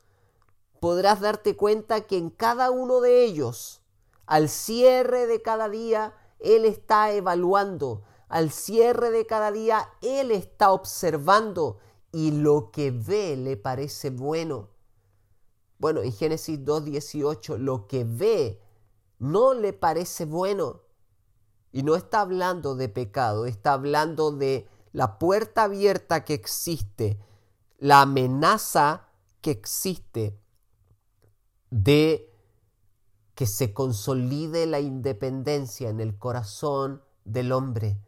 podrás 0.79 1.21
darte 1.21 1.57
cuenta 1.57 2.03
que 2.03 2.17
en 2.17 2.31
cada 2.31 2.71
uno 2.71 3.01
de 3.01 3.25
ellos, 3.25 3.81
al 4.27 4.49
cierre 4.49 5.27
de 5.27 5.43
cada 5.43 5.69
día, 5.69 6.15
él 6.43 6.65
está 6.65 7.13
evaluando. 7.13 8.03
Al 8.29 8.51
cierre 8.51 9.11
de 9.11 9.27
cada 9.27 9.51
día, 9.51 9.89
Él 10.03 10.31
está 10.31 10.71
observando 10.71 11.79
y 12.13 12.31
lo 12.31 12.71
que 12.71 12.93
ve 12.93 13.37
le 13.37 13.57
parece 13.57 14.11
bueno. 14.11 14.69
Bueno, 15.79 16.03
en 16.03 16.13
Génesis 16.13 16.61
2.18, 16.61 17.57
lo 17.59 17.89
que 17.89 18.05
ve 18.05 18.63
no 19.19 19.55
le 19.55 19.73
parece 19.73 20.27
bueno. 20.27 20.83
Y 21.73 21.83
no 21.83 21.97
está 21.97 22.21
hablando 22.21 22.77
de 22.77 22.89
pecado, 22.89 23.47
está 23.47 23.73
hablando 23.73 24.31
de 24.31 24.69
la 24.93 25.19
puerta 25.19 25.65
abierta 25.65 26.25
que 26.25 26.35
existe, 26.35 27.19
la 27.79 28.03
amenaza 28.03 29.09
que 29.41 29.53
existe 29.53 30.39
de 31.71 32.30
que 33.41 33.47
se 33.47 33.73
consolide 33.73 34.67
la 34.67 34.81
independencia 34.81 35.89
en 35.89 35.99
el 35.99 36.19
corazón 36.19 37.03
del 37.25 37.53
hombre. 37.53 37.99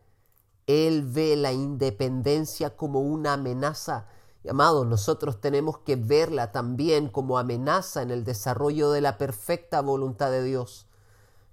Él 0.67 1.07
ve 1.07 1.37
la 1.37 1.55
independencia 1.55 2.77
como 2.77 3.01
una 3.01 3.33
amenaza. 3.33 4.09
Y 4.45 4.51
amados, 4.51 4.87
nosotros 4.87 5.41
tenemos 5.41 5.79
que 5.79 5.97
verla 5.97 6.53
también 6.53 7.09
como 7.09 7.39
amenaza 7.39 8.03
en 8.03 8.11
el 8.11 8.25
desarrollo 8.25 8.91
de 8.91 9.01
la 9.01 9.17
perfecta 9.17 9.81
voluntad 9.81 10.31
de 10.31 10.43
Dios. 10.43 10.87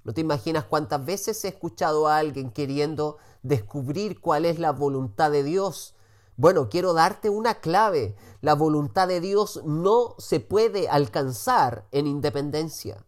No 0.04 0.14
te 0.14 0.20
imaginas 0.20 0.66
cuántas 0.66 1.06
veces 1.06 1.46
he 1.46 1.48
escuchado 1.48 2.10
a 2.10 2.18
alguien 2.18 2.52
queriendo 2.52 3.16
descubrir 3.44 4.20
cuál 4.20 4.44
es 4.44 4.60
la 4.60 4.74
voluntad 4.74 5.32
de 5.32 5.44
Dios. 5.44 5.96
Bueno, 6.36 6.68
quiero 6.68 6.92
darte 6.92 7.30
una 7.30 7.62
clave. 7.62 8.18
La 8.42 8.56
voluntad 8.56 9.08
de 9.08 9.22
Dios 9.22 9.62
no 9.64 10.16
se 10.18 10.42
puede 10.42 10.90
alcanzar 10.90 11.88
en 11.94 12.08
independencia. 12.08 13.06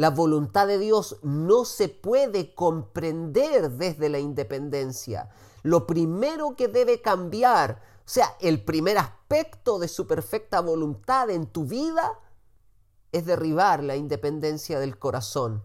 La 0.00 0.08
voluntad 0.08 0.66
de 0.66 0.78
Dios 0.78 1.18
no 1.22 1.66
se 1.66 1.90
puede 1.90 2.54
comprender 2.54 3.72
desde 3.72 4.08
la 4.08 4.18
independencia. 4.18 5.28
Lo 5.62 5.86
primero 5.86 6.56
que 6.56 6.68
debe 6.68 7.02
cambiar, 7.02 7.82
o 7.98 8.08
sea, 8.08 8.34
el 8.40 8.64
primer 8.64 8.96
aspecto 8.96 9.78
de 9.78 9.88
su 9.88 10.06
perfecta 10.06 10.62
voluntad 10.62 11.28
en 11.28 11.46
tu 11.48 11.66
vida, 11.66 12.18
es 13.12 13.26
derribar 13.26 13.84
la 13.84 13.94
independencia 13.94 14.80
del 14.80 14.98
corazón. 14.98 15.62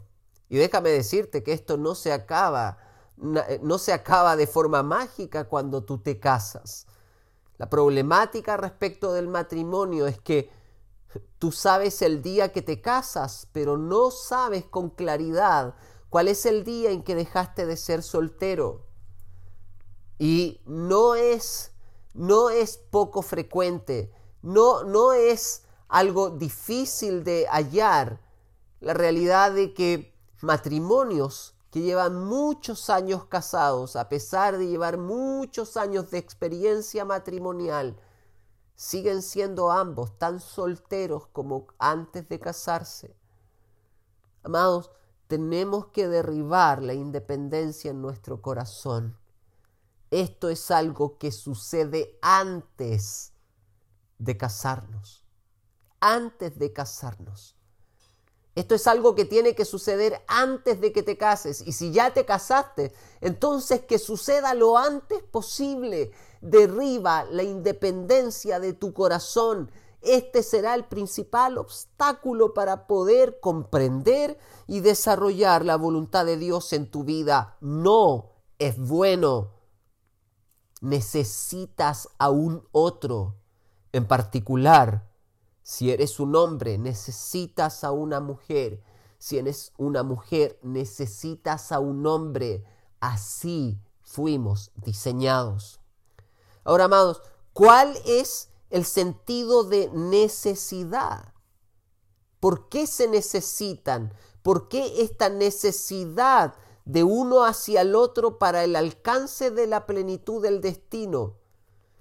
Y 0.50 0.58
déjame 0.58 0.90
decirte 0.90 1.42
que 1.42 1.54
esto 1.54 1.78
no 1.78 1.96
se 1.96 2.12
acaba, 2.12 2.78
no 3.16 3.78
se 3.78 3.94
acaba 3.94 4.36
de 4.36 4.48
forma 4.48 4.84
mágica 4.84 5.48
cuando 5.48 5.86
tú 5.86 6.00
te 6.00 6.20
casas. 6.20 6.88
La 7.58 7.70
problemática 7.70 8.58
respecto 8.58 9.14
del 9.14 9.30
matrimonio 9.30 10.08
es 10.08 10.20
que 10.20 10.50
tú 11.40 11.52
sabes 11.52 12.02
el 12.02 12.22
día 12.22 12.52
que 12.52 12.62
te 12.62 12.82
casas, 12.82 13.48
pero 13.52 13.78
no 13.78 14.12
sabes 14.12 14.66
con 14.66 14.90
claridad 14.90 15.76
cuál 16.10 16.28
es 16.28 16.46
el 16.46 16.64
día 16.64 16.92
en 16.92 17.04
que 17.04 17.16
dejaste 17.16 17.66
de 17.66 17.78
ser 17.78 18.04
soltero. 18.04 18.86
Y 20.18 20.62
no 20.66 21.16
es 21.16 21.72
no 22.14 22.50
es 22.50 22.78
poco 22.78 23.22
frecuente, 23.22 24.12
no 24.42 24.84
no 24.84 25.14
es 25.14 25.64
algo 25.88 26.30
difícil 26.30 27.24
de 27.24 27.46
hallar 27.50 28.22
la 28.80 28.94
realidad 28.94 29.52
de 29.52 29.74
que 29.74 30.16
matrimonios 30.42 31.56
que 31.76 31.82
llevan 31.82 32.24
muchos 32.24 32.90
años 32.90 33.26
casados, 33.26 33.98
a 33.98 34.08
pesar 34.08 34.58
de 34.58 34.68
llevar 34.68 34.98
muchos 34.98 35.76
años 35.76 36.10
de 36.10 36.20
experiencia 36.20 37.04
matrimonial, 37.04 38.00
siguen 38.76 39.22
siendo 39.22 39.72
ambos 39.72 40.18
tan 40.18 40.40
solteros 40.40 41.28
como 41.28 41.68
antes 41.80 42.28
de 42.28 42.40
casarse. 42.40 43.16
Amados, 44.44 44.92
tenemos 45.28 45.88
que 45.88 46.08
derribar 46.08 46.84
la 46.84 46.94
independencia 46.94 47.92
en 47.92 48.02
nuestro 48.02 48.42
corazón. 48.42 49.18
Esto 50.12 50.50
es 50.50 50.70
algo 50.72 51.18
que 51.18 51.32
sucede 51.32 52.20
antes 52.22 53.34
de 54.20 54.38
casarnos. 54.38 55.26
Antes 56.00 56.60
de 56.60 56.72
casarnos. 56.72 57.56
Esto 58.54 58.76
es 58.76 58.88
algo 58.88 59.16
que 59.16 59.26
tiene 59.26 59.54
que 59.54 59.66
suceder 59.66 60.24
antes 60.28 60.80
de 60.80 60.94
que 60.94 61.04
te 61.04 61.18
cases. 61.18 61.62
Y 61.62 61.74
si 61.74 61.92
ya 61.92 62.14
te 62.14 62.26
casaste, 62.26 62.94
entonces 63.20 63.82
que 63.82 64.00
suceda 64.00 64.54
lo 64.54 64.78
antes 64.78 65.22
posible. 65.24 66.12
Derriba 66.46 67.26
la 67.26 67.44
independencia 67.44 68.60
de 68.60 68.74
tu 68.74 68.94
corazón. 68.94 69.72
Este 70.02 70.44
será 70.44 70.76
el 70.76 70.86
principal 70.86 71.58
obstáculo 71.58 72.54
para 72.54 72.88
poder 72.88 73.40
comprender 73.40 74.38
y 74.68 74.82
desarrollar 74.82 75.66
la 75.66 75.76
voluntad 75.76 76.26
de 76.26 76.38
Dios 76.38 76.72
en 76.74 76.90
tu 76.90 77.04
vida. 77.04 77.58
No 77.62 78.32
es 78.60 78.78
bueno. 78.78 79.52
Necesitas 80.82 82.10
a 82.20 82.30
un 82.30 82.68
otro, 82.72 83.36
en 83.92 84.08
particular 84.08 85.16
si 85.68 85.90
eres 85.90 86.20
un 86.20 86.36
hombre, 86.36 86.78
necesitas 86.78 87.84
a 87.84 87.92
una 87.92 88.20
mujer. 88.20 88.84
Si 89.18 89.40
eres 89.40 89.74
una 89.80 90.04
mujer, 90.04 90.60
necesitas 90.62 91.72
a 91.72 91.80
un 91.80 92.06
hombre. 92.06 92.64
Así 93.00 93.82
fuimos 94.04 94.72
diseñados. 94.76 95.80
Ahora, 96.66 96.86
amados, 96.86 97.22
¿cuál 97.54 97.96
es 98.06 98.50
el 98.72 98.86
sentido 98.86 99.64
de 99.64 99.90
necesidad? 99.94 101.34
¿Por 102.40 102.68
qué 102.70 102.88
se 102.88 103.08
necesitan? 103.08 104.14
¿Por 104.42 104.68
qué 104.68 105.02
esta 105.02 105.30
necesidad 105.30 106.56
de 106.84 107.04
uno 107.04 107.46
hacia 107.46 107.82
el 107.82 107.96
otro 107.96 108.38
para 108.40 108.64
el 108.64 108.76
alcance 108.76 109.52
de 109.52 109.68
la 109.68 109.86
plenitud 109.86 110.42
del 110.42 110.60
destino? 110.60 111.38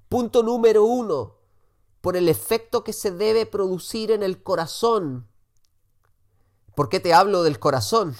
Punto 0.08 0.42
número 0.42 0.84
uno, 0.84 1.36
por 2.00 2.16
el 2.16 2.28
efecto 2.28 2.84
que 2.84 2.92
se 2.92 3.10
debe 3.10 3.44
producir 3.44 4.10
en 4.10 4.22
el 4.22 4.42
corazón. 4.42 5.28
¿Por 6.74 6.88
qué 6.88 7.00
te 7.00 7.12
hablo 7.12 7.42
del 7.42 7.58
corazón? 7.58 8.16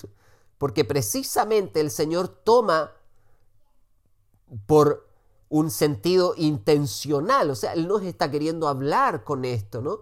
Porque 0.58 0.84
precisamente 0.84 1.80
el 1.80 1.90
Señor 1.90 2.28
toma 2.28 2.92
por 4.66 5.13
un 5.54 5.70
sentido 5.70 6.34
intencional, 6.36 7.48
o 7.48 7.54
sea, 7.54 7.74
Él 7.74 7.86
nos 7.86 8.02
está 8.02 8.28
queriendo 8.28 8.66
hablar 8.66 9.22
con 9.22 9.44
esto, 9.44 9.80
¿no? 9.80 10.00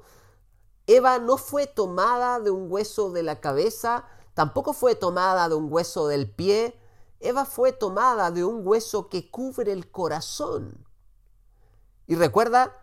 Eva 0.87 1.19
no 1.19 1.37
fue 1.37 1.67
tomada 1.67 2.41
de 2.41 2.51
un 2.51 2.73
hueso 2.73 3.11
de 3.11 3.23
la 3.23 3.39
cabeza, 3.39 4.07
tampoco 4.33 4.73
fue 4.73 4.95
tomada 4.95 5.51
de 5.51 5.55
un 5.55 5.71
hueso 5.71 6.09
del 6.09 6.31
pie, 6.31 6.81
Eva 7.21 7.45
fue 7.45 7.73
tomada 7.73 8.31
de 8.31 8.47
un 8.47 8.67
hueso 8.67 9.11
que 9.11 9.31
cubre 9.31 9.73
el 9.73 9.91
corazón. 9.91 10.87
Y 12.07 12.15
recuerda 12.15 12.75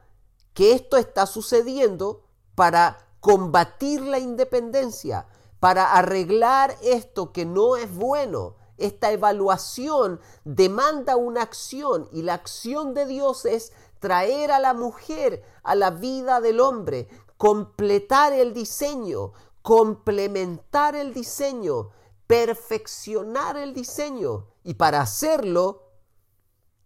que 0.53 0.73
esto 0.73 0.97
está 0.97 1.25
sucediendo 1.25 2.23
para 2.53 3.07
combatir 3.19 4.01
la 4.01 4.19
independencia, 4.19 5.25
para 5.59 5.93
arreglar 5.93 6.77
esto 6.83 7.31
que 7.31 7.47
no 7.47 7.77
es 7.77 7.91
bueno. 7.95 8.57
Esta 8.79 9.11
evaluación 9.11 10.19
demanda 10.43 11.17
una 11.17 11.41
acción 11.41 12.07
y 12.11 12.23
la 12.23 12.33
acción 12.35 12.93
de 12.93 13.05
Dios 13.05 13.45
es 13.45 13.73
traer 13.99 14.51
a 14.51 14.59
la 14.59 14.73
mujer 14.73 15.43
a 15.63 15.75
la 15.75 15.91
vida 15.91 16.41
del 16.41 16.59
hombre, 16.59 17.07
completar 17.37 18.33
el 18.33 18.53
diseño, 18.53 19.33
complementar 19.61 20.95
el 20.95 21.13
diseño, 21.13 21.91
perfeccionar 22.27 23.57
el 23.57 23.73
diseño. 23.73 24.47
Y 24.63 24.75
para 24.75 25.01
hacerlo, 25.01 25.89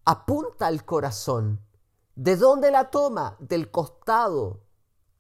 apunta 0.06 0.68
al 0.68 0.86
corazón. 0.86 1.62
¿De 2.16 2.36
dónde 2.36 2.72
la 2.72 2.90
toma? 2.92 3.38
Del 3.40 3.72
costado, 3.72 4.62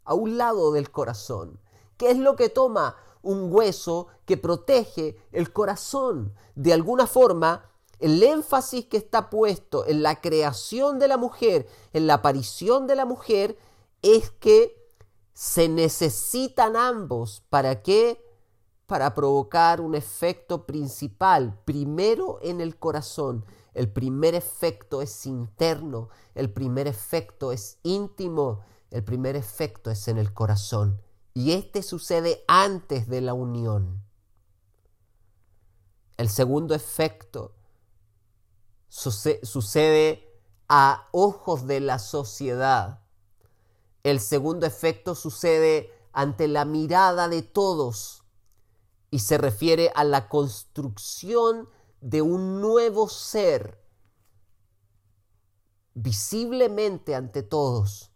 a 0.03 0.13
un 0.13 0.37
lado 0.37 0.71
del 0.71 0.91
corazón. 0.91 1.59
¿Qué 1.97 2.11
es 2.11 2.17
lo 2.17 2.35
que 2.35 2.49
toma? 2.49 2.95
Un 3.23 3.51
hueso 3.51 4.07
que 4.25 4.37
protege 4.37 5.17
el 5.31 5.51
corazón. 5.51 6.35
De 6.53 6.71
alguna 6.71 7.07
forma, 7.07 7.71
el 7.97 8.21
énfasis 8.21 8.85
que 8.85 8.97
está 8.97 9.31
puesto 9.31 9.87
en 9.87 10.03
la 10.03 10.21
creación 10.21 10.99
de 10.99 11.07
la 11.07 11.17
mujer, 11.17 11.67
en 11.91 12.05
la 12.05 12.15
aparición 12.15 12.85
de 12.85 12.95
la 12.95 13.05
mujer, 13.05 13.57
es 14.03 14.29
que 14.29 14.77
se 15.33 15.67
necesitan 15.67 16.75
ambos. 16.75 17.41
¿Para 17.49 17.81
qué? 17.81 18.23
Para 18.85 19.15
provocar 19.15 19.81
un 19.81 19.95
efecto 19.95 20.67
principal, 20.67 21.59
primero 21.65 22.37
en 22.43 22.61
el 22.61 22.77
corazón 22.77 23.43
el 23.73 23.89
primer 23.89 24.35
efecto 24.35 25.01
es 25.01 25.25
interno, 25.25 26.09
el 26.35 26.51
primer 26.51 26.87
efecto 26.87 27.51
es 27.51 27.79
íntimo, 27.83 28.61
el 28.91 29.03
primer 29.03 29.35
efecto 29.35 29.89
es 29.89 30.07
en 30.07 30.19
el 30.19 30.33
corazón. 30.33 31.01
Y 31.33 31.53
este 31.53 31.81
sucede 31.81 32.43
antes 32.47 33.07
de 33.07 33.21
la 33.21 33.33
unión. 33.33 34.03
El 36.17 36.29
segundo 36.29 36.75
efecto 36.75 37.55
sucede 38.87 40.29
a 40.69 41.09
ojos 41.11 41.65
de 41.65 41.79
la 41.79 41.97
sociedad. 41.97 43.01
El 44.03 44.19
segundo 44.19 44.65
efecto 44.65 45.15
sucede 45.15 45.91
ante 46.11 46.47
la 46.47 46.65
mirada 46.65 47.27
de 47.27 47.41
todos 47.41 48.23
y 49.09 49.19
se 49.19 49.37
refiere 49.37 49.91
a 49.95 50.03
la 50.03 50.29
construcción 50.29 51.67
de 52.01 52.21
un 52.21 52.61
nuevo 52.61 53.09
ser 53.09 53.83
visiblemente 55.95 57.15
ante 57.15 57.43
todos. 57.43 58.12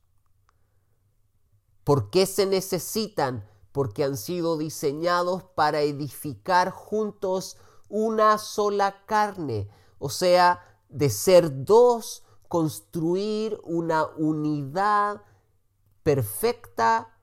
¿Por 1.88 2.10
qué 2.10 2.26
se 2.26 2.46
necesitan? 2.46 3.48
Porque 3.72 4.04
han 4.04 4.18
sido 4.18 4.58
diseñados 4.58 5.44
para 5.56 5.80
edificar 5.80 6.70
juntos 6.70 7.56
una 7.88 8.38
sola 8.40 9.06
carne, 9.06 9.70
o 9.98 10.10
sea, 10.10 10.60
de 10.90 11.10
ser 11.10 11.64
dos, 11.64 12.26
construir 12.50 13.58
una 13.64 14.06
unidad 14.06 15.22
perfecta, 16.04 17.18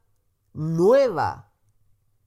nueva, 0.55 1.53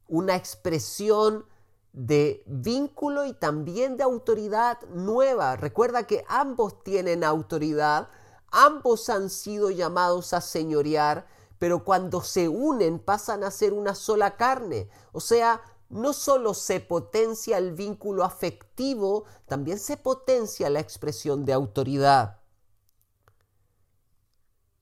una 0.08 0.36
expresión 0.36 1.44
de 1.92 2.44
vínculo 2.46 3.26
y 3.26 3.34
también 3.34 3.98
de 3.98 4.04
autoridad 4.04 4.80
nueva. 4.90 5.56
Recuerda 5.56 6.06
que 6.06 6.24
ambos 6.28 6.84
tienen 6.84 7.24
autoridad, 7.24 8.10
ambos 8.52 9.10
han 9.10 9.32
sido 9.32 9.72
llamados 9.72 10.34
a 10.34 10.42
señorear, 10.42 11.36
pero 11.60 11.84
cuando 11.84 12.22
se 12.22 12.48
unen 12.48 13.00
pasan 13.00 13.44
a 13.44 13.52
ser 13.52 13.74
una 13.74 13.96
sola 13.96 14.38
carne. 14.38 14.90
O 15.12 15.20
sea, 15.20 15.62
no 15.90 16.14
solo 16.14 16.54
se 16.54 16.80
potencia 16.80 17.58
el 17.58 17.74
vínculo 17.74 18.24
afectivo, 18.24 19.26
también 19.46 19.80
se 19.80 19.98
potencia 19.98 20.70
la 20.70 20.80
expresión 20.80 21.46
de 21.46 21.54
autoridad. 21.54 22.42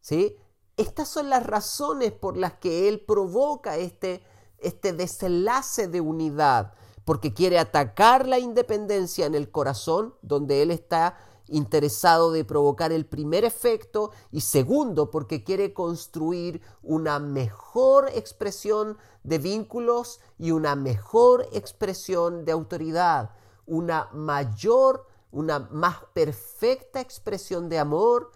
¿Sí? 0.02 0.38
Estas 0.78 1.08
son 1.08 1.30
las 1.30 1.46
razones 1.46 2.12
por 2.12 2.38
las 2.38 2.54
que 2.54 2.88
Él 2.88 3.06
provoca 3.06 3.78
este 3.78 4.24
este 4.66 4.94
desenlace 4.94 5.88
de 5.88 6.02
unidad, 6.02 6.74
porque 7.06 7.34
quiere 7.34 7.60
atacar 7.60 8.28
la 8.28 8.40
independencia 8.40 9.26
en 9.26 9.36
el 9.36 9.52
corazón, 9.52 10.16
donde 10.22 10.62
él 10.62 10.72
está 10.72 11.18
interesado 11.48 12.32
de 12.32 12.44
provocar 12.44 12.92
el 12.92 13.06
primer 13.06 13.46
efecto 13.46 14.12
y 14.32 14.42
segundo 14.42 15.12
porque 15.12 15.44
quiere 15.44 15.74
construir 15.74 16.62
una 16.82 17.20
mejor 17.20 18.10
expresión 18.14 18.98
de 19.24 19.38
vínculos 19.38 20.20
y 20.38 20.52
una 20.52 20.76
mejor 20.76 21.48
expresión 21.52 22.46
de 22.46 22.52
autoridad, 22.52 23.32
una 23.66 24.10
mayor, 24.14 25.08
una 25.32 25.60
más 25.60 25.98
perfecta 26.14 27.00
expresión 27.00 27.70
de 27.70 27.80
amor 27.80 28.32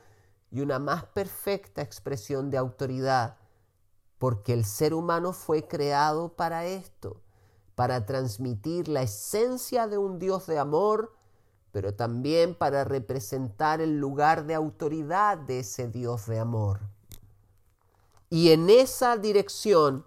y 0.51 0.61
una 0.61 0.79
más 0.79 1.05
perfecta 1.05 1.81
expresión 1.81 2.49
de 2.49 2.57
autoridad, 2.57 3.37
porque 4.17 4.53
el 4.53 4.65
ser 4.65 4.93
humano 4.93 5.31
fue 5.33 5.67
creado 5.67 6.35
para 6.35 6.65
esto, 6.65 7.21
para 7.75 8.05
transmitir 8.05 8.87
la 8.87 9.03
esencia 9.03 9.87
de 9.87 9.97
un 9.97 10.19
Dios 10.19 10.47
de 10.47 10.59
amor, 10.59 11.13
pero 11.71 11.93
también 11.93 12.55
para 12.55 12.83
representar 12.83 13.81
el 13.81 13.99
lugar 13.99 14.45
de 14.45 14.55
autoridad 14.55 15.37
de 15.37 15.59
ese 15.59 15.87
Dios 15.87 16.25
de 16.25 16.39
amor. 16.39 16.79
Y 18.29 18.51
en 18.51 18.69
esa 18.69 19.17
dirección 19.17 20.05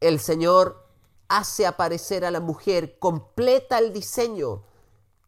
el 0.00 0.20
Señor 0.20 0.86
hace 1.28 1.66
aparecer 1.66 2.24
a 2.24 2.30
la 2.30 2.40
mujer, 2.40 2.98
completa 2.98 3.78
el 3.78 3.92
diseño, 3.92 4.64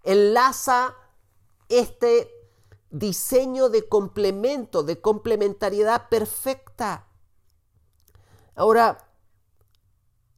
enlaza 0.02 0.94
este 1.68 2.30
diseño 2.90 3.68
de 3.68 3.88
complemento, 3.88 4.82
de 4.82 5.00
complementariedad 5.00 6.08
perfecta. 6.08 7.06
Ahora, 8.56 8.98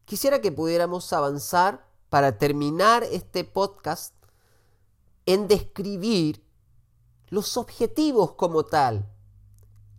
quisiera 0.04 0.40
que 0.40 0.52
pudiéramos 0.52 1.12
avanzar 1.12 1.86
para 2.10 2.38
terminar 2.38 3.04
este 3.04 3.44
podcast 3.44 4.14
en 5.26 5.48
describir 5.48 6.44
los 7.28 7.56
objetivos 7.56 8.32
como 8.32 8.64
tal, 8.64 9.08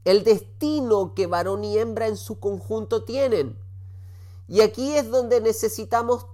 el 0.06 0.24
destino 0.24 1.14
que 1.16 1.28
varón 1.28 1.64
y 1.64 1.78
hembra 1.78 2.08
en 2.08 2.18
su 2.18 2.40
conjunto 2.40 3.04
tienen. 3.04 3.58
Y 4.48 4.62
aquí 4.62 4.94
es 4.94 5.10
donde 5.10 5.42
necesitamos 5.42 6.28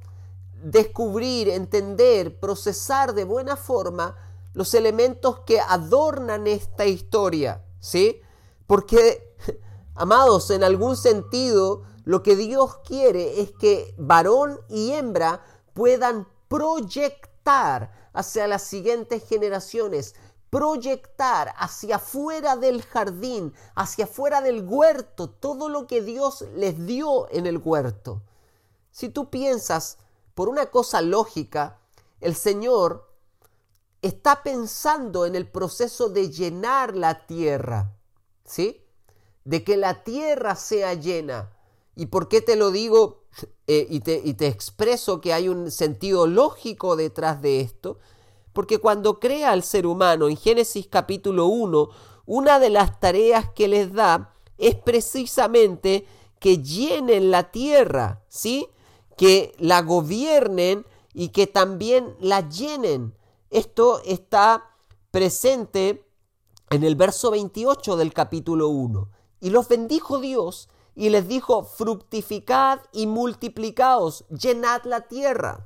descubrir, 0.64 1.50
entender, 1.50 2.40
procesar 2.40 3.14
de 3.14 3.24
buena 3.24 3.56
forma 3.56 4.16
los 4.54 4.74
elementos 4.74 5.42
que 5.42 5.60
adornan 5.60 6.48
esta 6.48 6.86
historia, 6.86 7.64
¿sí? 7.80 8.22
Porque, 8.68 9.36
amados, 9.96 10.50
en 10.50 10.64
algún 10.64 10.98
sentido, 10.98 11.84
lo 12.04 12.24
que 12.24 12.36
Dios 12.36 12.80
quiere 12.86 13.42
es 13.42 13.52
que 13.52 13.94
varón 13.98 14.60
y 14.68 14.92
hembra 14.92 15.44
puedan 15.74 16.28
proyectar 16.48 17.99
hacia 18.20 18.48
las 18.48 18.64
siguientes 18.64 19.26
generaciones, 19.28 20.14
proyectar 20.50 21.54
hacia 21.58 21.96
afuera 21.96 22.58
del 22.58 22.82
jardín, 22.82 23.54
hacia 23.76 24.06
afuera 24.06 24.42
del 24.42 24.66
huerto, 24.68 25.30
todo 25.30 25.70
lo 25.70 25.88
que 25.88 26.02
Dios 26.02 26.42
les 26.56 26.86
dio 26.86 27.32
en 27.32 27.48
el 27.48 27.60
huerto. 27.60 28.22
Si 28.92 29.08
tú 29.08 29.30
piensas 29.30 30.00
por 30.36 30.50
una 30.50 30.66
cosa 30.66 31.02
lógica, 31.02 31.80
el 32.20 32.36
Señor 32.36 33.10
está 34.02 34.44
pensando 34.44 35.26
en 35.26 35.36
el 35.36 35.50
proceso 35.50 36.10
de 36.10 36.30
llenar 36.30 36.98
la 36.98 37.26
tierra, 37.26 37.94
¿sí? 38.44 38.86
De 39.46 39.64
que 39.64 39.78
la 39.78 40.04
tierra 40.04 40.56
sea 40.56 40.94
llena. 40.94 41.54
¿Y 41.96 42.08
por 42.08 42.28
qué 42.28 42.42
te 42.42 42.58
lo 42.58 42.72
digo 42.72 43.19
eh, 43.68 43.88
y, 43.90 44.00
te, 44.02 44.48
expreso 44.48 45.22
que 45.22 45.34
hay 45.34 45.50
un 45.50 45.72
sentido 45.72 46.28
lógico 46.28 46.96
detrás 46.96 47.42
de 47.42 47.62
esto? 47.62 48.00
Porque 48.54 48.80
cuando 48.80 49.20
crea 49.20 49.52
al 49.52 49.64
ser 49.64 49.86
humano 49.86 50.28
en 50.28 50.38
Génesis 50.38 50.88
capítulo 50.88 51.46
1, 51.46 51.90
una 52.26 52.60
de 52.60 52.70
las 52.70 53.00
tareas 53.00 53.50
que 53.54 53.68
les 53.68 53.94
da 53.94 54.34
es 54.58 54.76
precisamente 54.76 56.06
que 56.40 56.60
llenen 56.60 57.32
la 57.32 57.52
tierra, 57.52 58.24
¿sí? 58.28 58.68
Que 59.18 59.54
la 59.58 59.82
gobiernen 59.82 60.86
y 61.14 61.30
que 61.30 61.48
también 61.48 62.16
la 62.20 62.48
llenen. 62.50 63.16
Esto 63.50 64.02
está 64.06 64.76
presente 65.12 66.06
en 66.70 66.84
el 66.84 66.96
verso 66.96 67.32
28 67.32 67.98
del 67.98 68.14
capítulo 68.14 68.70
1. 68.70 69.10
Y 69.42 69.50
los 69.50 69.68
bendijo 69.68 70.20
Dios 70.20 70.70
y 71.00 71.10
les 71.10 71.30
dijo, 71.30 71.64
fructificad 71.64 72.82
y 72.92 73.08
multiplicaos, 73.08 74.26
llenad 74.28 74.84
la 74.84 75.08
tierra. 75.08 75.66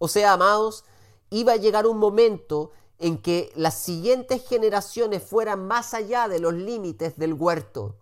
O 0.00 0.08
sea, 0.08 0.32
amados, 0.32 0.84
iba 1.30 1.52
a 1.52 1.56
llegar 1.58 1.86
un 1.86 1.98
momento 1.98 2.72
en 2.98 3.18
que 3.18 3.52
las 3.54 3.74
siguientes 3.78 4.44
generaciones 4.44 5.22
fueran 5.22 5.68
más 5.68 5.94
allá 5.94 6.26
de 6.26 6.40
los 6.40 6.54
límites 6.54 7.16
del 7.16 7.34
huerto. 7.34 8.00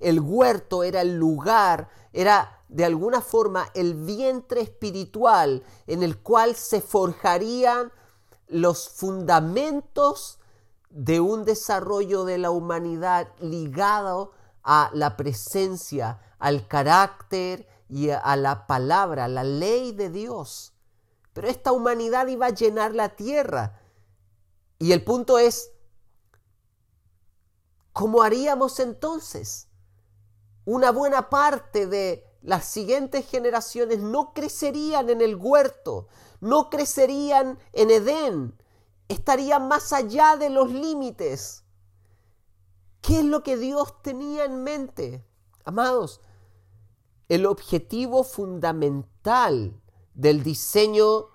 El 0.00 0.18
huerto 0.18 0.82
era 0.82 1.02
el 1.02 1.16
lugar, 1.16 1.88
era 2.12 2.60
de 2.68 2.84
alguna 2.84 3.20
forma 3.20 3.68
el 3.74 3.94
vientre 3.94 4.62
espiritual 4.62 5.62
en 5.86 6.02
el 6.02 6.18
cual 6.18 6.56
se 6.56 6.80
forjarían 6.80 7.92
los 8.48 8.88
fundamentos 8.88 10.40
de 10.88 11.20
un 11.20 11.44
desarrollo 11.44 12.24
de 12.24 12.38
la 12.38 12.50
humanidad 12.50 13.28
ligado 13.38 14.32
a 14.62 14.90
la 14.94 15.16
presencia, 15.16 16.20
al 16.38 16.66
carácter 16.66 17.68
y 17.88 18.10
a 18.10 18.36
la 18.36 18.66
palabra, 18.66 19.28
la 19.28 19.44
ley 19.44 19.92
de 19.92 20.10
Dios. 20.10 20.72
Pero 21.32 21.48
esta 21.48 21.72
humanidad 21.72 22.26
iba 22.26 22.46
a 22.46 22.54
llenar 22.54 22.94
la 22.94 23.10
tierra. 23.10 23.80
Y 24.78 24.92
el 24.92 25.04
punto 25.04 25.38
es, 25.38 25.70
¿cómo 27.92 28.22
haríamos 28.22 28.80
entonces? 28.80 29.68
Una 30.64 30.90
buena 30.90 31.30
parte 31.30 31.86
de 31.86 32.24
las 32.42 32.64
siguientes 32.64 33.28
generaciones 33.28 33.98
no 33.98 34.32
crecerían 34.32 35.10
en 35.10 35.20
el 35.20 35.36
huerto, 35.36 36.08
no 36.40 36.70
crecerían 36.70 37.58
en 37.72 37.90
Edén, 37.90 38.54
estarían 39.08 39.68
más 39.68 39.92
allá 39.92 40.36
de 40.36 40.48
los 40.50 40.70
límites. 40.70 41.64
¿Qué 43.00 43.20
es 43.20 43.24
lo 43.24 43.42
que 43.42 43.56
Dios 43.56 44.02
tenía 44.02 44.44
en 44.44 44.62
mente? 44.62 45.24
Amados, 45.64 46.20
el 47.28 47.46
objetivo 47.46 48.24
fundamental 48.24 49.80
del 50.14 50.42
diseño 50.42 51.26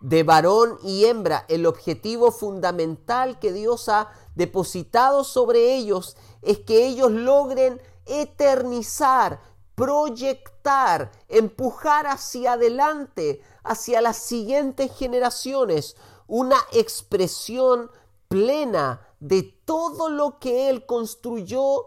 de 0.00 0.22
varón 0.22 0.78
y 0.82 1.06
hembra, 1.06 1.46
el 1.48 1.64
objetivo 1.64 2.30
fundamental 2.30 3.38
que 3.38 3.52
Dios 3.52 3.88
ha 3.88 4.10
depositado 4.34 5.24
sobre 5.24 5.74
ellos 5.74 6.16
es 6.42 6.58
que 6.58 6.86
ellos 6.86 7.10
logren 7.10 7.80
eternizar, 8.04 9.40
proyectar, 9.74 11.10
empujar 11.28 12.06
hacia 12.06 12.52
adelante, 12.52 13.40
hacia 13.62 14.02
las 14.02 14.18
siguientes 14.18 14.92
generaciones, 14.94 15.96
una 16.26 16.58
expresión 16.72 17.90
plena 18.28 19.08
de 19.24 19.42
todo 19.64 20.10
lo 20.10 20.38
que 20.38 20.68
Él 20.68 20.84
construyó 20.84 21.86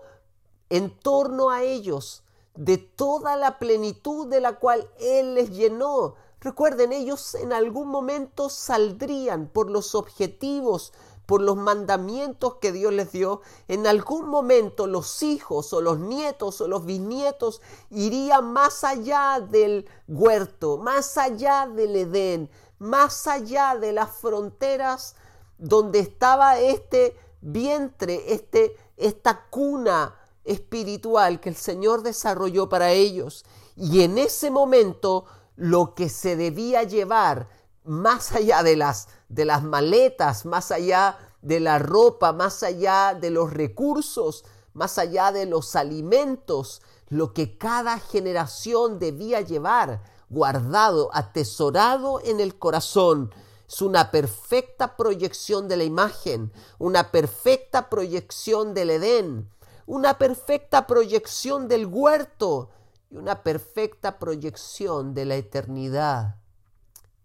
en 0.69 0.89
torno 0.89 1.51
a 1.51 1.61
ellos, 1.61 2.23
de 2.55 2.79
toda 2.79 3.35
la 3.35 3.59
plenitud 3.59 4.25
de 4.25 4.41
la 4.41 4.57
cual 4.57 4.89
Él 4.99 5.35
les 5.35 5.51
llenó. 5.51 6.15
Recuerden, 6.39 6.93
ellos 6.93 7.35
en 7.35 7.53
algún 7.53 7.89
momento 7.89 8.49
saldrían 8.49 9.49
por 9.49 9.69
los 9.69 9.93
objetivos, 9.93 10.93
por 11.27 11.41
los 11.41 11.57
mandamientos 11.57 12.55
que 12.55 12.71
Dios 12.71 12.91
les 12.91 13.11
dio, 13.11 13.41
en 13.67 13.85
algún 13.85 14.27
momento 14.27 14.87
los 14.87 15.21
hijos 15.21 15.73
o 15.73 15.81
los 15.81 15.99
nietos 15.99 16.59
o 16.59 16.67
los 16.67 16.85
bisnietos 16.85 17.61
irían 17.91 18.51
más 18.51 18.83
allá 18.83 19.45
del 19.47 19.87
huerto, 20.07 20.79
más 20.79 21.19
allá 21.19 21.67
del 21.67 21.97
Edén, 21.97 22.49
más 22.79 23.27
allá 23.27 23.77
de 23.79 23.91
las 23.91 24.09
fronteras 24.09 25.15
donde 25.59 25.99
estaba 25.99 26.59
este 26.59 27.15
vientre, 27.41 28.33
este, 28.33 28.75
esta 28.95 29.47
cuna 29.49 30.15
espiritual 30.43 31.39
que 31.39 31.49
el 31.49 31.55
Señor 31.55 32.03
desarrolló 32.03 32.69
para 32.69 32.91
ellos. 32.91 33.45
Y 33.75 34.01
en 34.01 34.17
ese 34.17 34.49
momento 34.49 35.25
lo 35.55 35.93
que 35.93 36.09
se 36.09 36.35
debía 36.35 36.83
llevar 36.83 37.49
más 37.83 38.31
allá 38.33 38.63
de 38.63 38.75
las, 38.75 39.07
de 39.29 39.45
las 39.45 39.63
maletas, 39.63 40.45
más 40.45 40.71
allá 40.71 41.17
de 41.41 41.59
la 41.59 41.79
ropa, 41.79 42.33
más 42.33 42.63
allá 42.63 43.17
de 43.19 43.29
los 43.29 43.51
recursos, 43.51 44.43
más 44.73 44.97
allá 44.97 45.31
de 45.31 45.45
los 45.45 45.75
alimentos, 45.75 46.81
lo 47.09 47.33
que 47.33 47.57
cada 47.57 47.99
generación 47.99 48.99
debía 48.99 49.41
llevar 49.41 50.01
guardado, 50.29 51.09
atesorado 51.13 52.19
en 52.23 52.39
el 52.39 52.57
corazón. 52.57 53.31
Es 53.67 53.81
una 53.81 54.11
perfecta 54.11 54.95
proyección 54.95 55.67
de 55.67 55.77
la 55.77 55.83
imagen, 55.83 56.51
una 56.79 57.11
perfecta 57.11 57.89
proyección 57.89 58.73
del 58.73 58.91
Edén, 58.91 59.49
una 59.85 60.17
perfecta 60.17 60.87
proyección 60.87 61.67
del 61.67 61.85
huerto 61.85 62.69
y 63.09 63.17
una 63.17 63.43
perfecta 63.43 64.19
proyección 64.19 65.13
de 65.13 65.25
la 65.25 65.35
eternidad. 65.35 66.37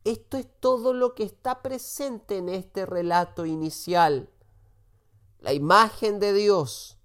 Esto 0.04 0.36
es 0.36 0.46
todo 0.58 0.92
lo 0.92 1.14
que 1.14 1.22
está 1.22 1.62
presente 1.62 2.38
en 2.38 2.48
este 2.48 2.86
relato 2.86 3.46
inicial. 3.46 4.28
La 5.38 5.52
imagen 5.52 6.18
de 6.18 6.32
Dios 6.32 6.98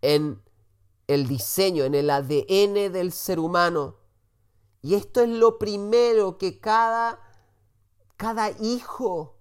en 0.00 0.42
el 1.06 1.26
diseño, 1.26 1.84
en 1.84 1.94
el 1.94 2.10
ADN 2.10 2.92
del 2.92 3.12
ser 3.12 3.38
humano. 3.38 3.96
Y 4.80 4.94
esto 4.94 5.20
es 5.22 5.28
lo 5.28 5.58
primero 5.58 6.38
que 6.38 6.60
cada, 6.60 7.20
cada 8.22 8.52
hijo 8.60 9.34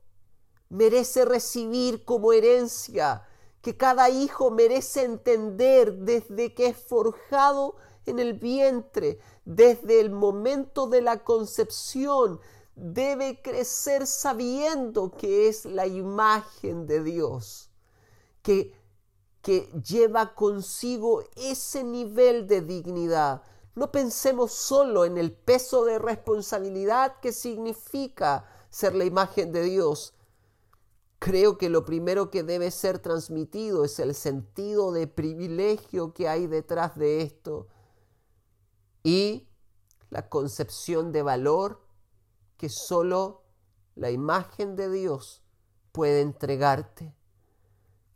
merece 0.70 1.24
recibir 1.24 2.04
como 2.04 2.34
herencia, 2.34 3.28
que 3.62 3.78
cada 3.78 4.10
hijo 4.10 4.50
merece 4.50 5.04
entender 5.04 5.94
desde 5.98 6.56
que 6.56 6.66
es 6.66 6.78
forjado 6.78 7.76
en 8.08 8.18
el 8.18 8.34
vientre, 8.34 9.20
desde 9.46 10.00
el 10.00 10.10
momento 10.10 10.88
de 10.88 11.02
la 11.02 11.24
concepción, 11.24 12.40
debe 12.76 13.44
crecer 13.44 14.08
sabiendo 14.08 15.12
que 15.12 15.48
es 15.48 15.66
la 15.66 15.86
imagen 15.86 16.88
de 16.88 17.04
Dios, 17.04 17.70
que, 18.42 18.74
que 19.44 19.70
lleva 19.88 20.34
consigo 20.34 21.24
ese 21.36 21.84
nivel 21.84 22.48
de 22.48 22.62
dignidad. 22.62 23.44
No 23.76 23.92
pensemos 23.92 24.54
solo 24.54 25.06
en 25.06 25.20
el 25.20 25.32
peso 25.32 25.86
de 25.86 26.00
responsabilidad 26.00 27.20
que 27.20 27.32
significa 27.32 28.44
ser 28.72 28.96
la 28.96 29.06
imagen 29.06 29.52
de 29.52 29.62
Dios, 29.64 30.16
Creo 31.22 31.60
que 31.60 31.70
lo 31.70 31.86
primero 31.86 32.32
que 32.32 32.42
debe 32.42 32.72
ser 32.72 32.98
transmitido 32.98 33.86
es 33.86 34.00
el 34.00 34.16
sentido 34.16 34.92
de 34.92 35.06
privilegio 35.06 36.16
que 36.16 36.28
hay 36.28 36.48
detrás 36.48 36.98
de 36.98 37.22
esto 37.22 37.68
y 39.04 39.48
la 40.10 40.30
concepción 40.30 41.12
de 41.12 41.22
valor 41.22 41.86
que 42.58 42.70
solo 42.70 43.44
la 43.94 44.10
imagen 44.10 44.76
de 44.76 44.90
Dios 44.90 45.44
puede 45.92 46.22
entregarte. 46.22 47.14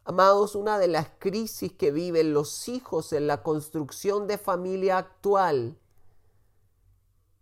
Amados, 0.04 0.56
una 0.56 0.80
de 0.80 0.88
las 0.88 1.08
crisis 1.20 1.74
que 1.74 1.92
viven 1.92 2.34
los 2.34 2.68
hijos 2.68 3.14
en 3.14 3.28
la 3.28 3.44
construcción 3.44 4.26
de 4.26 4.40
familia 4.40 4.98
actual 4.98 5.78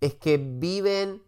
es 0.02 0.15
que 0.15 0.36
viven 0.36 1.23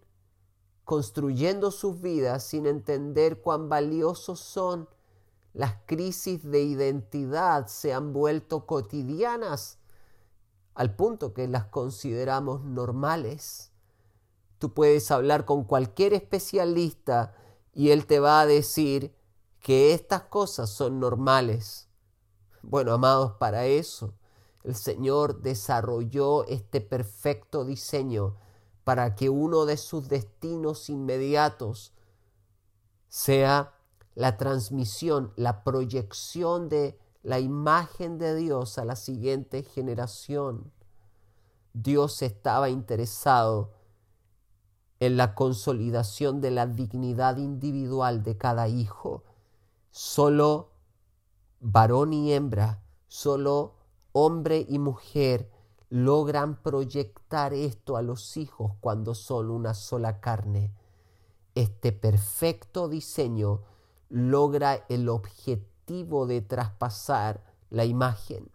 construyendo 0.86 1.72
sus 1.72 2.00
vidas 2.00 2.44
sin 2.44 2.68
entender 2.68 3.42
cuán 3.42 3.68
valiosos 3.68 4.40
son. 4.40 4.88
Las 5.54 5.76
crisis 5.86 6.44
de 6.44 6.62
identidad 6.62 7.68
se 7.68 7.94
han 7.94 8.14
vuelto 8.14 8.66
cotidianas 8.66 9.80
al 10.76 10.96
punto 10.96 11.34
que 11.34 11.48
las 11.48 11.66
consideramos 11.66 12.64
normales. 12.64 13.72
Tú 14.60 14.74
puedes 14.74 15.10
hablar 15.12 15.46
con 15.46 15.64
cualquier 15.64 16.14
especialista 16.14 17.34
y 17.74 17.90
él 17.90 18.06
te 18.06 18.20
va 18.20 18.42
a 18.42 18.46
decir 18.46 19.16
que 19.60 19.94
estas 19.94 20.24
cosas 20.24 20.70
son 20.70 21.00
normales. 21.00 21.88
Bueno, 22.62 22.94
amados, 22.94 23.34
para 23.40 23.66
eso 23.66 24.14
el 24.64 24.76
Señor 24.76 25.42
desarrolló 25.42 26.46
este 26.46 26.82
perfecto 26.82 27.66
diseño 27.66 28.36
para 28.86 29.16
que 29.16 29.30
uno 29.30 29.66
de 29.66 29.76
sus 29.76 30.08
destinos 30.08 30.90
inmediatos 30.90 31.92
sea 33.10 33.74
la 34.14 34.38
transmisión, 34.38 35.34
la 35.36 35.64
proyección 35.64 36.70
de 36.70 36.98
la 37.24 37.40
imagen 37.40 38.20
de 38.20 38.36
Dios 38.36 38.78
a 38.78 38.86
la 38.86 38.96
siguiente 38.96 39.64
generación. 39.64 40.72
Dios 41.74 42.22
estaba 42.22 42.70
interesado 42.70 43.74
en 45.00 45.18
la 45.18 45.34
consolidación 45.34 46.40
de 46.40 46.52
la 46.52 46.68
dignidad 46.68 47.38
individual 47.38 48.22
de 48.22 48.38
cada 48.38 48.68
hijo. 48.68 49.24
Solo 49.90 50.70
varón 51.60 52.14
y 52.14 52.34
hembra, 52.34 52.84
solo 53.08 53.74
hombre 54.12 54.64
y 54.70 54.78
mujer 54.78 55.55
logran 55.90 56.62
proyectar 56.62 57.54
esto 57.54 57.98
a 57.98 58.02
los 58.02 58.38
hijos 58.38 58.74
cuando 58.80 59.14
son 59.16 59.52
una 59.52 59.74
sola 59.74 60.20
carne. 60.20 60.74
Este 61.54 61.92
perfecto 61.92 62.90
diseño 62.90 63.62
logra 64.10 64.86
el 64.90 65.10
objetivo 65.10 66.26
de 66.28 66.42
traspasar 66.42 67.44
la 67.70 67.86
imagen. 67.86 68.50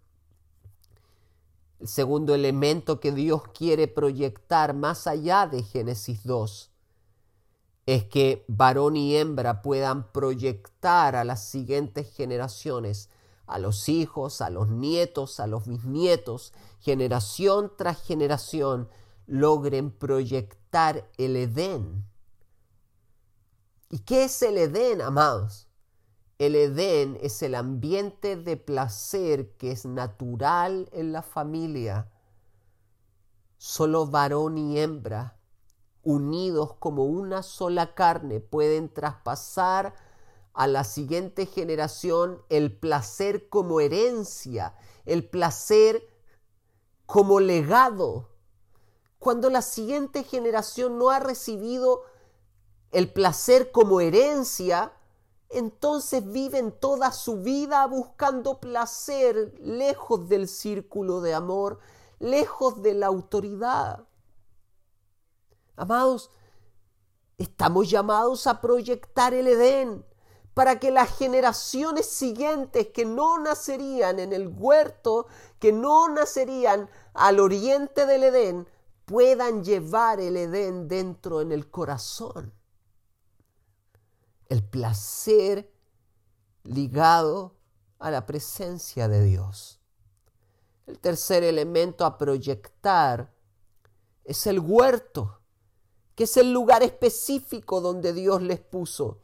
El 1.79 1.89
segundo 1.89 2.35
elemento 2.35 3.01
que 3.01 3.13
Dios 3.13 3.43
quiere 3.55 3.89
proyectar 3.89 4.75
más 4.75 5.07
allá 5.07 5.47
de 5.47 5.63
Génesis 5.63 6.25
2 6.25 6.71
es 7.87 8.05
que 8.05 8.45
varón 8.49 8.97
y 8.97 9.17
hembra 9.17 9.63
puedan 9.63 10.13
proyectar 10.13 11.17
a 11.17 11.25
las 11.25 11.45
siguientes 11.45 12.13
generaciones 12.15 13.09
a 13.51 13.59
los 13.59 13.89
hijos, 13.89 14.41
a 14.41 14.51
los 14.51 14.69
nietos, 14.69 15.41
a 15.41 15.47
los 15.47 15.67
bisnietos, 15.67 16.53
generación 16.79 17.73
tras 17.77 18.03
generación, 18.03 18.89
logren 19.27 19.91
proyectar 19.91 21.11
el 21.19 21.37
Edén. 21.37 22.05
¿Y 23.91 23.99
qué 24.01 24.25
es 24.25 24.41
el 24.43 24.57
Edén, 24.57 25.03
amados? 25.03 25.69
El 26.39 26.55
Edén 26.55 27.19
es 27.21 27.43
el 27.43 27.55
ambiente 27.55 28.37
de 28.37 28.57
placer 28.57 29.57
que 29.57 29.73
es 29.73 29.85
natural 29.85 30.89
en 30.93 31.13
la 31.13 31.23
familia. 31.23 32.11
Solo 33.59 34.07
varón 34.07 34.57
y 34.57 34.79
hembra, 34.79 35.37
unidos 36.03 36.75
como 36.79 37.05
una 37.05 37.43
sola 37.43 37.95
carne, 37.95 38.41
pueden 38.41 38.89
traspasar 38.89 39.95
a 40.61 40.67
la 40.67 40.85
siguiente 40.85 41.47
generación 41.47 42.43
el 42.51 42.71
placer 42.71 43.49
como 43.49 43.81
herencia, 43.81 44.75
el 45.07 45.27
placer 45.27 46.07
como 47.07 47.41
legado. 47.41 48.29
Cuando 49.19 49.49
la 49.49 49.63
siguiente 49.63 50.23
generación 50.23 50.99
no 50.99 51.09
ha 51.09 51.19
recibido 51.19 52.03
el 52.91 53.11
placer 53.11 53.73
como 53.73 54.03
herencia, 54.03 54.93
entonces 55.49 56.31
viven 56.31 56.73
toda 56.73 57.11
su 57.11 57.41
vida 57.41 57.87
buscando 57.87 58.61
placer 58.61 59.55
lejos 59.61 60.29
del 60.29 60.47
círculo 60.47 61.23
de 61.23 61.33
amor, 61.33 61.79
lejos 62.19 62.83
de 62.83 62.93
la 62.93 63.07
autoridad. 63.07 64.07
Amados, 65.75 66.31
estamos 67.39 67.89
llamados 67.89 68.47
a 68.47 68.61
proyectar 68.61 69.33
el 69.33 69.49
Edén, 69.49 70.05
para 70.55 70.81
que 70.81 70.91
las 70.91 71.17
generaciones 71.17 72.07
siguientes 72.07 72.89
que 72.89 73.05
no 73.05 73.39
nacerían 73.39 74.19
en 74.19 74.33
el 74.33 74.49
huerto, 74.49 75.27
que 75.59 75.73
no 75.73 76.09
nacerían 76.09 76.89
al 77.15 77.39
oriente 77.39 78.07
del 78.07 78.25
Edén, 78.25 78.69
puedan 79.05 79.65
llevar 79.65 80.21
el 80.21 80.37
Edén 80.37 80.89
dentro 80.89 81.41
en 81.41 81.53
el 81.53 81.71
corazón. 81.71 82.53
El 84.49 84.65
placer 84.65 85.73
ligado 86.65 87.57
a 88.01 88.11
la 88.11 88.27
presencia 88.27 89.07
de 89.09 89.23
Dios. 89.25 89.81
El 90.87 90.99
tercer 90.99 91.45
elemento 91.45 92.05
a 92.05 92.19
proyectar 92.19 93.33
es 94.25 94.47
el 94.47 94.59
huerto, 94.59 95.41
que 96.17 96.25
es 96.25 96.37
el 96.37 96.53
lugar 96.53 96.83
específico 96.83 97.81
donde 97.81 98.13
Dios 98.13 98.43
les 98.43 98.59
puso 98.59 99.21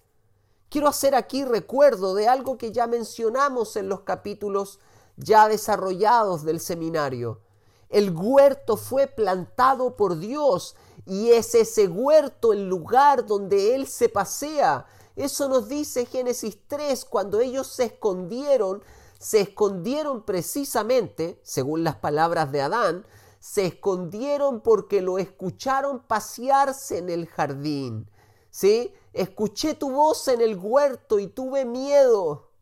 Quiero 0.68 0.88
hacer 0.88 1.14
aquí 1.14 1.44
recuerdo 1.44 2.14
de 2.14 2.28
algo 2.28 2.58
que 2.58 2.72
ya 2.72 2.86
mencionamos 2.86 3.76
en 3.76 3.88
los 3.88 4.00
capítulos 4.00 4.80
ya 5.16 5.48
desarrollados 5.48 6.44
del 6.44 6.60
seminario. 6.60 7.40
El 7.88 8.10
huerto 8.10 8.76
fue 8.76 9.06
plantado 9.06 9.96
por 9.96 10.18
Dios 10.18 10.74
y 11.06 11.30
es 11.30 11.54
ese 11.54 11.86
huerto 11.86 12.52
el 12.52 12.68
lugar 12.68 13.26
donde 13.26 13.76
Él 13.76 13.86
se 13.86 14.08
pasea. 14.08 14.86
Eso 15.14 15.48
nos 15.48 15.68
dice 15.68 16.04
Génesis 16.04 16.58
3, 16.66 17.04
cuando 17.04 17.40
ellos 17.40 17.68
se 17.68 17.84
escondieron, 17.84 18.82
se 19.18 19.42
escondieron 19.42 20.24
precisamente, 20.24 21.40
según 21.42 21.84
las 21.84 21.96
palabras 21.96 22.50
de 22.50 22.60
Adán, 22.60 23.06
se 23.38 23.66
escondieron 23.66 24.60
porque 24.60 25.00
lo 25.00 25.18
escucharon 25.18 26.00
pasearse 26.00 26.98
en 26.98 27.08
el 27.08 27.26
jardín. 27.28 28.10
¿Sí? 28.56 28.90
Escuché 29.12 29.74
tu 29.74 29.90
voz 29.90 30.28
en 30.28 30.40
el 30.40 30.56
huerto 30.56 31.18
y 31.18 31.26
tuve 31.26 31.66
miedo. 31.66 32.52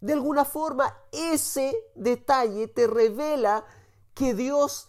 De 0.00 0.14
alguna 0.14 0.46
forma, 0.46 0.96
ese 1.12 1.90
detalle 1.94 2.68
te 2.68 2.86
revela 2.86 3.66
que 4.14 4.32
Dios 4.32 4.88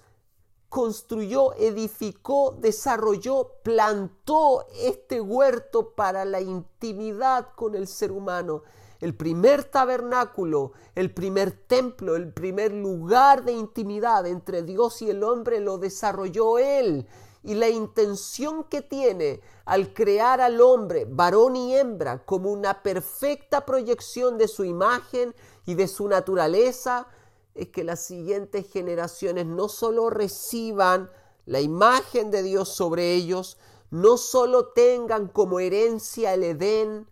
construyó, 0.70 1.54
edificó, 1.56 2.56
desarrolló, 2.62 3.56
plantó 3.62 4.66
este 4.74 5.20
huerto 5.20 5.96
para 5.96 6.24
la 6.24 6.40
intimidad 6.40 7.50
con 7.58 7.76
el 7.76 7.90
ser 7.90 8.14
humano. 8.14 8.64
El 9.02 9.18
primer 9.18 9.66
tabernáculo, 9.66 10.72
el 10.96 11.14
primer 11.14 11.52
templo, 11.68 12.16
el 12.16 12.32
primer 12.32 12.72
lugar 12.72 13.44
de 13.44 13.52
intimidad 13.52 14.26
entre 14.28 14.64
Dios 14.64 15.02
y 15.02 15.10
el 15.10 15.26
hombre 15.26 15.60
lo 15.60 15.78
desarrolló 15.78 16.58
Él. 16.58 17.06
Y 17.42 17.56
la 17.56 17.70
intención 17.70 18.66
que 18.66 18.82
tiene 18.82 19.42
al 19.66 19.94
crear 19.94 20.42
al 20.42 20.60
hombre, 20.60 21.06
varón 21.06 21.56
y 21.56 21.76
hembra, 21.76 22.26
como 22.26 22.52
una 22.52 22.84
perfecta 22.84 23.66
proyección 23.66 24.38
de 24.38 24.48
su 24.48 24.66
imagen 24.66 25.34
y 25.66 25.76
de 25.76 25.88
su 25.88 26.08
naturaleza, 26.08 27.08
es 27.56 27.70
que 27.70 27.84
las 27.84 28.02
siguientes 28.02 28.70
generaciones 28.72 29.46
no 29.46 29.70
solo 29.70 30.10
reciban 30.10 31.10
la 31.46 31.62
imagen 31.62 32.30
de 32.30 32.44
Dios 32.44 32.70
sobre 32.70 33.14
ellos, 33.14 33.58
no 33.90 34.18
solo 34.18 34.68
tengan 34.68 35.28
como 35.28 35.60
herencia 35.60 36.34
el 36.34 36.44
Edén, 36.44 37.10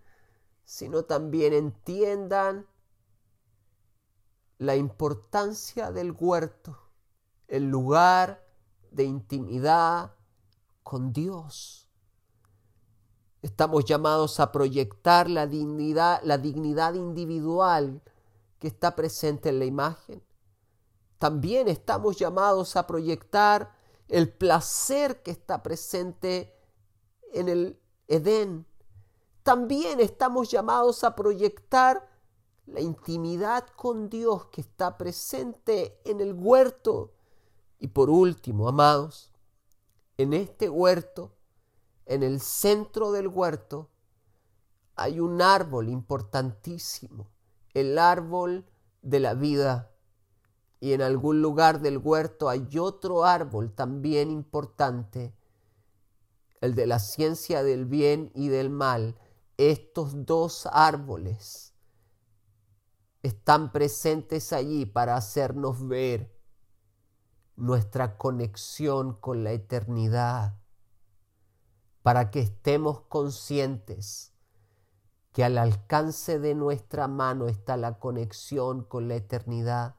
sino 0.63 1.05
también 1.05 1.53
entiendan 1.53 2.67
la 4.57 4.75
importancia 4.75 5.91
del 5.91 6.11
huerto, 6.11 6.77
el 7.47 7.69
lugar 7.69 8.45
de 8.91 9.03
intimidad 9.05 10.16
con 10.87 11.11
Dios. 11.11 11.89
Estamos 13.41 13.83
llamados 13.83 14.39
a 14.39 14.53
proyectar 14.53 15.29
la 15.29 15.45
dignidad, 15.45 16.21
la 16.23 16.37
dignidad 16.37 16.93
individual 16.93 18.01
que 18.57 18.69
está 18.69 18.95
presente 18.95 19.49
en 19.49 19.59
la 19.59 19.65
imagen. 19.65 20.23
También 21.19 21.67
estamos 21.67 22.15
llamados 22.17 22.77
a 22.77 22.87
proyectar 22.87 23.75
el 24.07 24.31
placer 24.31 25.21
que 25.23 25.31
está 25.31 25.61
presente 25.61 26.55
en 27.33 27.49
el 27.49 27.77
Edén. 28.07 28.65
También 29.43 29.99
estamos 29.99 30.49
llamados 30.49 31.03
a 31.03 31.17
proyectar 31.17 32.09
la 32.65 32.79
intimidad 32.79 33.67
con 33.75 34.07
Dios 34.07 34.45
que 34.45 34.61
está 34.61 34.97
presente 34.97 35.99
en 36.05 36.21
el 36.21 36.31
huerto. 36.31 37.11
Y 37.77 37.87
por 37.87 38.09
último, 38.09 38.69
amados, 38.69 39.33
en 40.17 40.33
este 40.33 40.69
huerto, 40.69 41.35
en 42.05 42.23
el 42.23 42.41
centro 42.41 43.11
del 43.11 43.27
huerto, 43.27 43.89
hay 44.95 45.19
un 45.19 45.41
árbol 45.41 45.89
importantísimo, 45.89 47.29
el 47.73 47.99
árbol 47.99 48.65
de 49.03 49.19
la 49.19 49.35
vida 49.35 49.91
y 50.79 50.93
en 50.93 51.01
algún 51.01 51.41
lugar 51.41 51.81
del 51.81 51.97
huerto 51.97 52.49
hay 52.49 52.67
otro 52.79 53.23
árbol 53.23 53.73
también 53.73 54.31
importante, 54.31 55.35
el 56.61 56.73
de 56.73 56.87
la 56.87 56.99
ciencia 56.99 57.63
del 57.63 57.85
bien 57.85 58.31
y 58.33 58.47
del 58.47 58.69
mal. 58.69 59.15
Estos 59.57 60.25
dos 60.25 60.67
árboles 60.71 61.73
están 63.21 63.71
presentes 63.71 64.53
allí 64.53 64.85
para 64.85 65.15
hacernos 65.15 65.87
ver 65.87 66.36
nuestra 67.57 68.17
conexión 68.17 69.13
con 69.13 69.43
la 69.43 69.51
eternidad, 69.51 70.55
para 72.01 72.31
que 72.31 72.39
estemos 72.39 73.01
conscientes 73.01 74.31
que 75.33 75.43
al 75.43 75.57
alcance 75.57 76.39
de 76.39 76.55
nuestra 76.55 77.09
mano 77.09 77.47
está 77.47 77.75
la 77.75 77.99
conexión 77.99 78.83
con 78.83 79.09
la 79.09 79.15
eternidad 79.15 79.97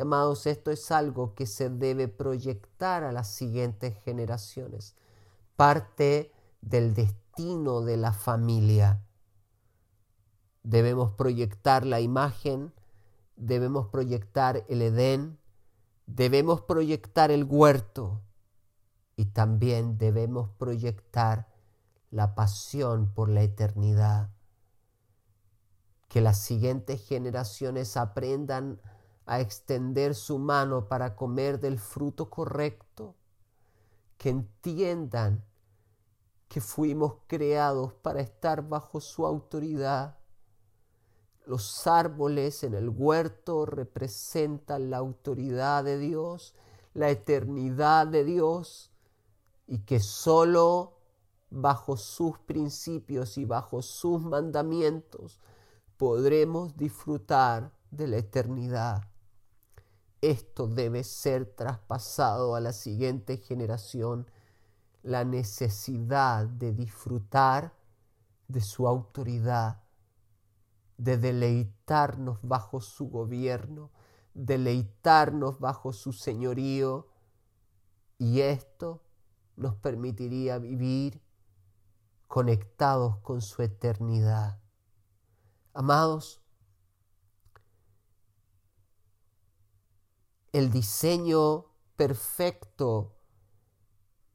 Amados, 0.00 0.46
esto 0.46 0.70
es 0.70 0.92
algo 0.92 1.34
que 1.34 1.46
se 1.46 1.70
debe 1.70 2.06
proyectar 2.06 3.02
a 3.02 3.10
las 3.10 3.28
siguientes 3.28 3.96
generaciones. 4.04 4.94
Parte 5.56 6.32
del 6.60 6.94
destino 6.94 7.80
de 7.80 7.96
la 7.96 8.12
familia. 8.12 9.02
Debemos 10.62 11.12
proyectar 11.12 11.84
la 11.84 12.00
imagen, 12.00 12.72
debemos 13.36 13.88
proyectar 13.88 14.64
el 14.68 14.82
Edén, 14.82 15.38
debemos 16.08 16.62
proyectar 16.62 17.30
el 17.30 17.44
huerto 17.44 18.22
y 19.16 19.26
también 19.26 19.98
debemos 19.98 20.50
proyectar 20.50 21.48
la 22.10 22.34
pasión 22.34 23.12
por 23.12 23.28
la 23.28 23.42
eternidad. 23.42 24.30
Que 26.08 26.20
las 26.20 26.38
siguientes 26.38 27.06
generaciones 27.06 27.96
aprendan 27.96 28.80
a 29.26 29.40
extender 29.40 30.14
su 30.14 30.38
mano 30.38 30.88
para 30.88 31.14
comer 31.14 31.60
del 31.60 31.78
fruto 31.78 32.30
correcto, 32.30 33.14
que 34.16 34.30
entiendan 34.30 35.44
que 36.48 36.62
fuimos 36.62 37.16
creados 37.26 37.92
para 37.92 38.22
estar 38.22 38.66
bajo 38.66 39.00
su 39.00 39.26
autoridad. 39.26 40.17
Los 41.48 41.86
árboles 41.86 42.62
en 42.62 42.74
el 42.74 42.90
huerto 42.90 43.64
representan 43.64 44.90
la 44.90 44.98
autoridad 44.98 45.82
de 45.82 45.96
Dios, 45.96 46.54
la 46.92 47.08
eternidad 47.08 48.06
de 48.06 48.22
Dios, 48.22 48.90
y 49.66 49.78
que 49.78 49.98
sólo 49.98 50.98
bajo 51.48 51.96
sus 51.96 52.38
principios 52.40 53.38
y 53.38 53.46
bajo 53.46 53.80
sus 53.80 54.20
mandamientos 54.20 55.40
podremos 55.96 56.76
disfrutar 56.76 57.72
de 57.90 58.08
la 58.08 58.18
eternidad. 58.18 59.08
Esto 60.20 60.66
debe 60.66 61.02
ser 61.02 61.46
traspasado 61.46 62.56
a 62.56 62.60
la 62.60 62.74
siguiente 62.74 63.38
generación, 63.38 64.30
la 65.02 65.24
necesidad 65.24 66.46
de 66.46 66.74
disfrutar 66.74 67.72
de 68.48 68.60
su 68.60 68.86
autoridad, 68.86 69.87
de 70.98 71.16
deleitarnos 71.16 72.40
bajo 72.42 72.80
su 72.80 73.08
gobierno, 73.08 73.90
deleitarnos 74.34 75.58
bajo 75.58 75.92
su 75.92 76.12
señorío, 76.12 77.08
y 78.18 78.40
esto 78.40 79.02
nos 79.56 79.76
permitiría 79.76 80.58
vivir 80.58 81.22
conectados 82.26 83.18
con 83.18 83.40
su 83.40 83.62
eternidad. 83.62 84.60
Amados, 85.72 86.42
el 90.52 90.70
diseño 90.70 91.66
perfecto 91.96 93.14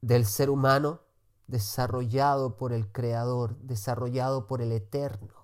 del 0.00 0.24
ser 0.24 0.48
humano 0.48 1.02
desarrollado 1.46 2.56
por 2.56 2.72
el 2.72 2.90
Creador, 2.90 3.58
desarrollado 3.58 4.46
por 4.46 4.62
el 4.62 4.72
Eterno, 4.72 5.43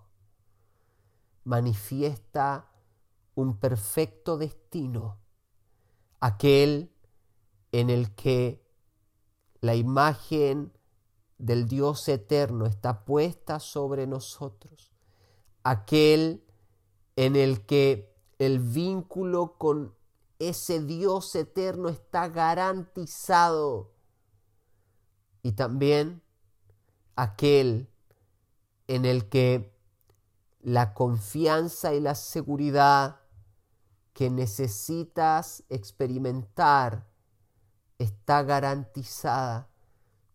manifiesta 1.45 2.69
un 3.35 3.59
perfecto 3.59 4.37
destino, 4.37 5.19
aquel 6.21 6.93
en 7.73 7.91
el 7.91 8.15
que 8.15 8.63
la 9.61 9.75
imagen 9.75 10.73
del 11.39 11.67
Dios 11.69 12.09
eterno 12.09 12.67
está 12.67 13.05
puesta 13.05 13.61
sobre 13.61 14.07
nosotros, 14.07 14.93
aquel 15.63 16.45
en 17.17 17.37
el 17.37 17.65
que 17.67 18.15
el 18.39 18.59
vínculo 18.59 19.59
con 19.59 19.95
ese 20.39 20.83
Dios 20.83 21.35
eterno 21.35 21.89
está 21.89 22.29
garantizado. 22.29 23.93
Y 25.43 25.53
también 25.53 26.23
aquel 27.17 27.91
en 28.89 29.05
el 29.05 29.29
que 29.29 29.70
la 30.61 30.95
confianza 30.95 31.95
y 31.95 32.01
la 32.01 32.15
seguridad 32.15 33.21
que 34.13 34.31
necesitas 34.31 35.65
experimentar 35.69 37.07
está 37.99 38.43
garantizada 38.43 39.69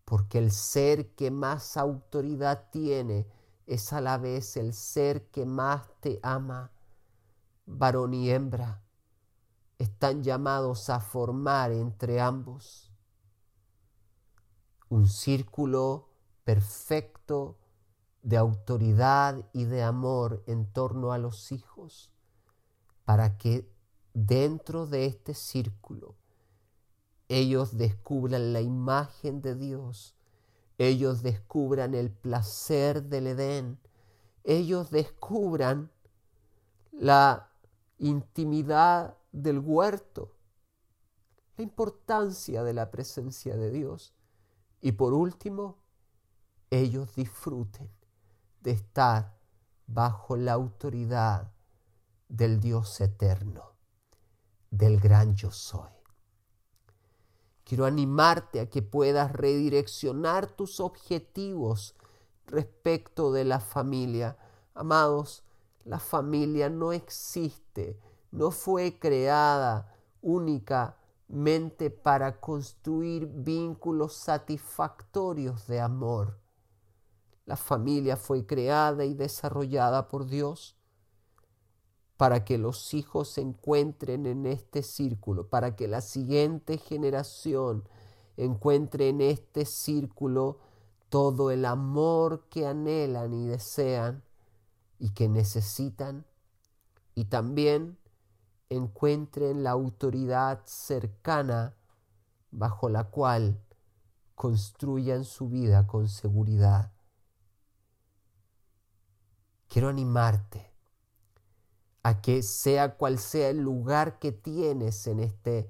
porque 0.04 0.38
el 0.38 0.52
ser 0.52 1.14
que 1.14 1.30
más 1.30 1.76
autoridad 1.76 2.68
tiene 2.70 3.26
es 3.66 3.92
a 3.92 4.00
la 4.00 4.18
vez 4.18 4.56
el 4.56 4.72
ser 4.72 5.26
que 5.30 5.44
más 5.44 5.82
te 6.00 6.20
ama, 6.22 6.70
varón 7.66 8.14
y 8.14 8.30
hembra 8.30 8.82
están 9.78 10.22
llamados 10.22 10.88
a 10.88 11.00
formar 11.00 11.72
entre 11.72 12.20
ambos. 12.20 12.90
Un 14.88 15.08
círculo 15.08 16.08
perfecto 16.44 17.58
de 18.26 18.36
autoridad 18.36 19.48
y 19.52 19.66
de 19.66 19.84
amor 19.84 20.42
en 20.48 20.66
torno 20.66 21.12
a 21.12 21.18
los 21.18 21.52
hijos, 21.52 22.10
para 23.04 23.38
que 23.38 23.70
dentro 24.14 24.88
de 24.88 25.06
este 25.06 25.32
círculo 25.32 26.16
ellos 27.28 27.76
descubran 27.76 28.52
la 28.52 28.60
imagen 28.62 29.42
de 29.42 29.54
Dios, 29.54 30.16
ellos 30.76 31.22
descubran 31.22 31.94
el 31.94 32.10
placer 32.10 33.04
del 33.04 33.28
Edén, 33.28 33.78
ellos 34.42 34.90
descubran 34.90 35.92
la 36.90 37.52
intimidad 37.98 39.16
del 39.30 39.60
huerto, 39.60 40.32
la 41.56 41.62
importancia 41.62 42.64
de 42.64 42.74
la 42.74 42.90
presencia 42.90 43.56
de 43.56 43.70
Dios. 43.70 44.14
Y 44.80 44.92
por 44.92 45.14
último, 45.14 45.78
ellos 46.70 47.14
disfruten 47.14 47.95
estar 48.72 49.36
bajo 49.86 50.36
la 50.36 50.52
autoridad 50.52 51.52
del 52.28 52.60
Dios 52.60 53.00
eterno, 53.00 53.72
del 54.70 55.00
gran 55.00 55.34
yo 55.34 55.50
soy. 55.50 55.90
Quiero 57.64 57.84
animarte 57.84 58.60
a 58.60 58.70
que 58.70 58.82
puedas 58.82 59.32
redireccionar 59.32 60.46
tus 60.46 60.78
objetivos 60.78 61.96
respecto 62.46 63.32
de 63.32 63.44
la 63.44 63.58
familia. 63.58 64.38
Amados, 64.74 65.42
la 65.84 65.98
familia 65.98 66.70
no 66.70 66.92
existe, 66.92 67.98
no 68.30 68.50
fue 68.50 68.98
creada 68.98 69.94
únicamente 70.20 71.90
para 71.90 72.40
construir 72.40 73.26
vínculos 73.26 74.14
satisfactorios 74.14 75.66
de 75.66 75.80
amor. 75.80 76.38
La 77.46 77.56
familia 77.56 78.16
fue 78.16 78.44
creada 78.44 79.04
y 79.04 79.14
desarrollada 79.14 80.08
por 80.08 80.26
Dios 80.26 80.76
para 82.16 82.44
que 82.44 82.58
los 82.58 82.94
hijos 82.94 83.28
se 83.28 83.40
encuentren 83.40 84.26
en 84.26 84.46
este 84.46 84.82
círculo, 84.82 85.48
para 85.48 85.76
que 85.76 85.86
la 85.86 86.00
siguiente 86.00 86.78
generación 86.78 87.88
encuentre 88.36 89.10
en 89.10 89.20
este 89.20 89.64
círculo 89.64 90.58
todo 91.08 91.50
el 91.50 91.64
amor 91.64 92.46
que 92.48 92.66
anhelan 92.66 93.32
y 93.32 93.46
desean 93.46 94.24
y 94.98 95.10
que 95.10 95.28
necesitan, 95.28 96.24
y 97.14 97.26
también 97.26 97.98
encuentren 98.70 99.62
la 99.62 99.70
autoridad 99.70 100.62
cercana 100.64 101.76
bajo 102.50 102.88
la 102.88 103.04
cual 103.04 103.60
construyan 104.34 105.24
su 105.24 105.48
vida 105.48 105.86
con 105.86 106.08
seguridad. 106.08 106.95
Quiero 109.68 109.88
animarte 109.88 110.72
a 112.02 112.20
que 112.20 112.42
sea 112.42 112.96
cual 112.96 113.18
sea 113.18 113.48
el 113.48 113.58
lugar 113.58 114.20
que 114.20 114.30
tienes 114.30 115.08
en 115.08 115.18
este, 115.18 115.68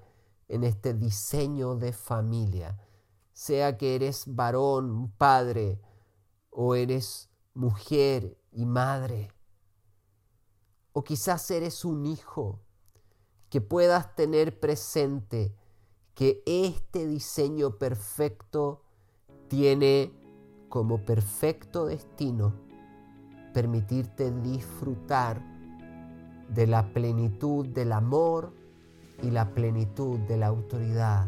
en 0.49 0.65
este 0.65 0.93
diseño 0.93 1.77
de 1.77 1.95
familia, 1.95 2.79
sea 3.33 3.79
que 3.79 3.95
eres 3.95 4.25
varón, 4.27 5.13
padre, 5.17 5.81
o 6.51 6.75
eres 6.75 7.31
mujer 7.55 8.39
y 8.53 8.67
madre, 8.67 9.33
o 10.93 11.05
quizás 11.05 11.51
eres 11.51 11.85
un 11.87 12.05
hijo, 12.05 12.61
que 13.49 13.63
puedas 13.63 14.15
tener 14.15 14.61
presente 14.61 15.57
que 16.15 16.43
este 16.45 17.07
diseño 17.07 17.79
perfecto 17.79 18.83
tiene 19.49 20.13
como 20.69 21.05
perfecto 21.05 21.87
destino 21.87 22.66
permitirte 23.57 24.31
disfrutar 24.43 25.41
de 26.55 26.67
la 26.67 26.93
plenitud 26.93 27.65
del 27.65 27.93
amor 27.93 28.53
y 29.23 29.31
la 29.31 29.55
plenitud 29.55 30.19
de 30.19 30.37
la 30.37 30.49
autoridad 30.49 31.27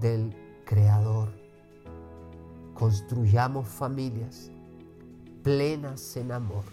del 0.00 0.34
Creador. 0.64 1.28
Construyamos 2.72 3.68
familias 3.68 4.50
plenas 5.42 6.16
en 6.16 6.32
amor 6.32 6.64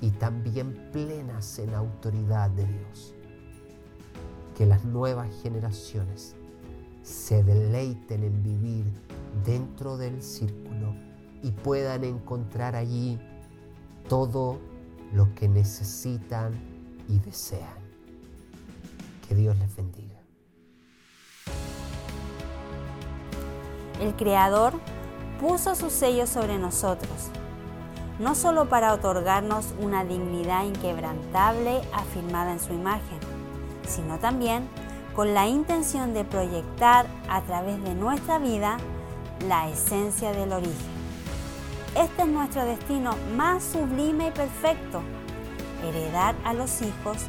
y 0.00 0.12
también 0.12 0.88
plenas 0.90 1.58
en 1.58 1.74
autoridad 1.74 2.48
de 2.48 2.64
Dios. 2.64 3.14
Que 4.56 4.64
las 4.64 4.82
nuevas 4.86 5.28
generaciones 5.42 6.36
se 7.02 7.44
deleiten 7.44 8.24
en 8.24 8.42
vivir 8.42 8.86
dentro 9.44 9.98
del 9.98 10.22
círculo 10.22 10.94
y 11.42 11.50
puedan 11.50 12.04
encontrar 12.04 12.74
allí 12.74 13.20
todo 14.08 14.58
lo 15.12 15.34
que 15.34 15.48
necesitan 15.48 16.52
y 17.08 17.18
desean. 17.18 17.78
Que 19.26 19.34
Dios 19.34 19.56
les 19.58 19.76
bendiga. 19.76 20.18
El 24.00 24.14
Creador 24.16 24.74
puso 25.40 25.74
su 25.74 25.90
sello 25.90 26.26
sobre 26.26 26.58
nosotros, 26.58 27.30
no 28.18 28.34
solo 28.34 28.68
para 28.68 28.92
otorgarnos 28.92 29.74
una 29.80 30.04
dignidad 30.04 30.64
inquebrantable 30.64 31.82
afirmada 31.92 32.52
en 32.52 32.60
su 32.60 32.72
imagen, 32.72 33.18
sino 33.86 34.18
también 34.18 34.68
con 35.14 35.34
la 35.34 35.48
intención 35.48 36.14
de 36.14 36.24
proyectar 36.24 37.06
a 37.28 37.42
través 37.42 37.82
de 37.82 37.94
nuestra 37.94 38.38
vida 38.38 38.78
la 39.48 39.68
esencia 39.68 40.32
del 40.32 40.52
origen. 40.52 40.97
Este 41.96 42.22
es 42.22 42.28
nuestro 42.28 42.64
destino 42.64 43.16
más 43.36 43.64
sublime 43.64 44.28
y 44.28 44.30
perfecto, 44.30 45.02
heredar 45.84 46.34
a 46.44 46.52
los 46.52 46.82
hijos 46.82 47.26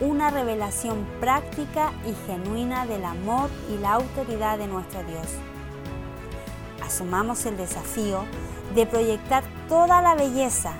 una 0.00 0.30
revelación 0.30 1.06
práctica 1.20 1.92
y 2.06 2.14
genuina 2.26 2.86
del 2.86 3.04
amor 3.04 3.50
y 3.70 3.78
la 3.78 3.92
autoridad 3.92 4.58
de 4.58 4.66
nuestro 4.66 5.02
Dios. 5.04 5.26
Asumamos 6.82 7.46
el 7.46 7.56
desafío 7.56 8.24
de 8.74 8.86
proyectar 8.86 9.44
toda 9.68 10.02
la 10.02 10.14
belleza, 10.14 10.72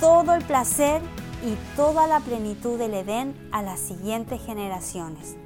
todo 0.00 0.34
el 0.34 0.44
placer 0.44 1.00
y 1.42 1.56
toda 1.76 2.06
la 2.06 2.20
plenitud 2.20 2.78
del 2.78 2.94
Edén 2.94 3.34
a 3.50 3.62
las 3.62 3.80
siguientes 3.80 4.40
generaciones. 4.44 5.36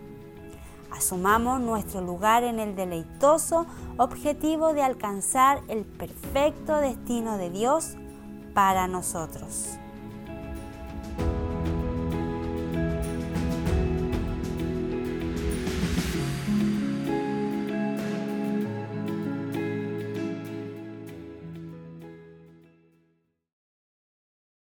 Asumamos 0.97 1.61
nuestro 1.61 2.01
lugar 2.01 2.43
en 2.43 2.59
el 2.59 2.75
deleitoso 2.75 3.67
objetivo 3.99 4.73
de 4.73 4.83
alcanzar 4.83 5.61
el 5.69 5.85
perfecto 5.85 6.77
destino 6.81 7.37
de 7.37 7.51
Dios 7.51 7.97
para 8.55 8.89
nosotros. 8.89 9.79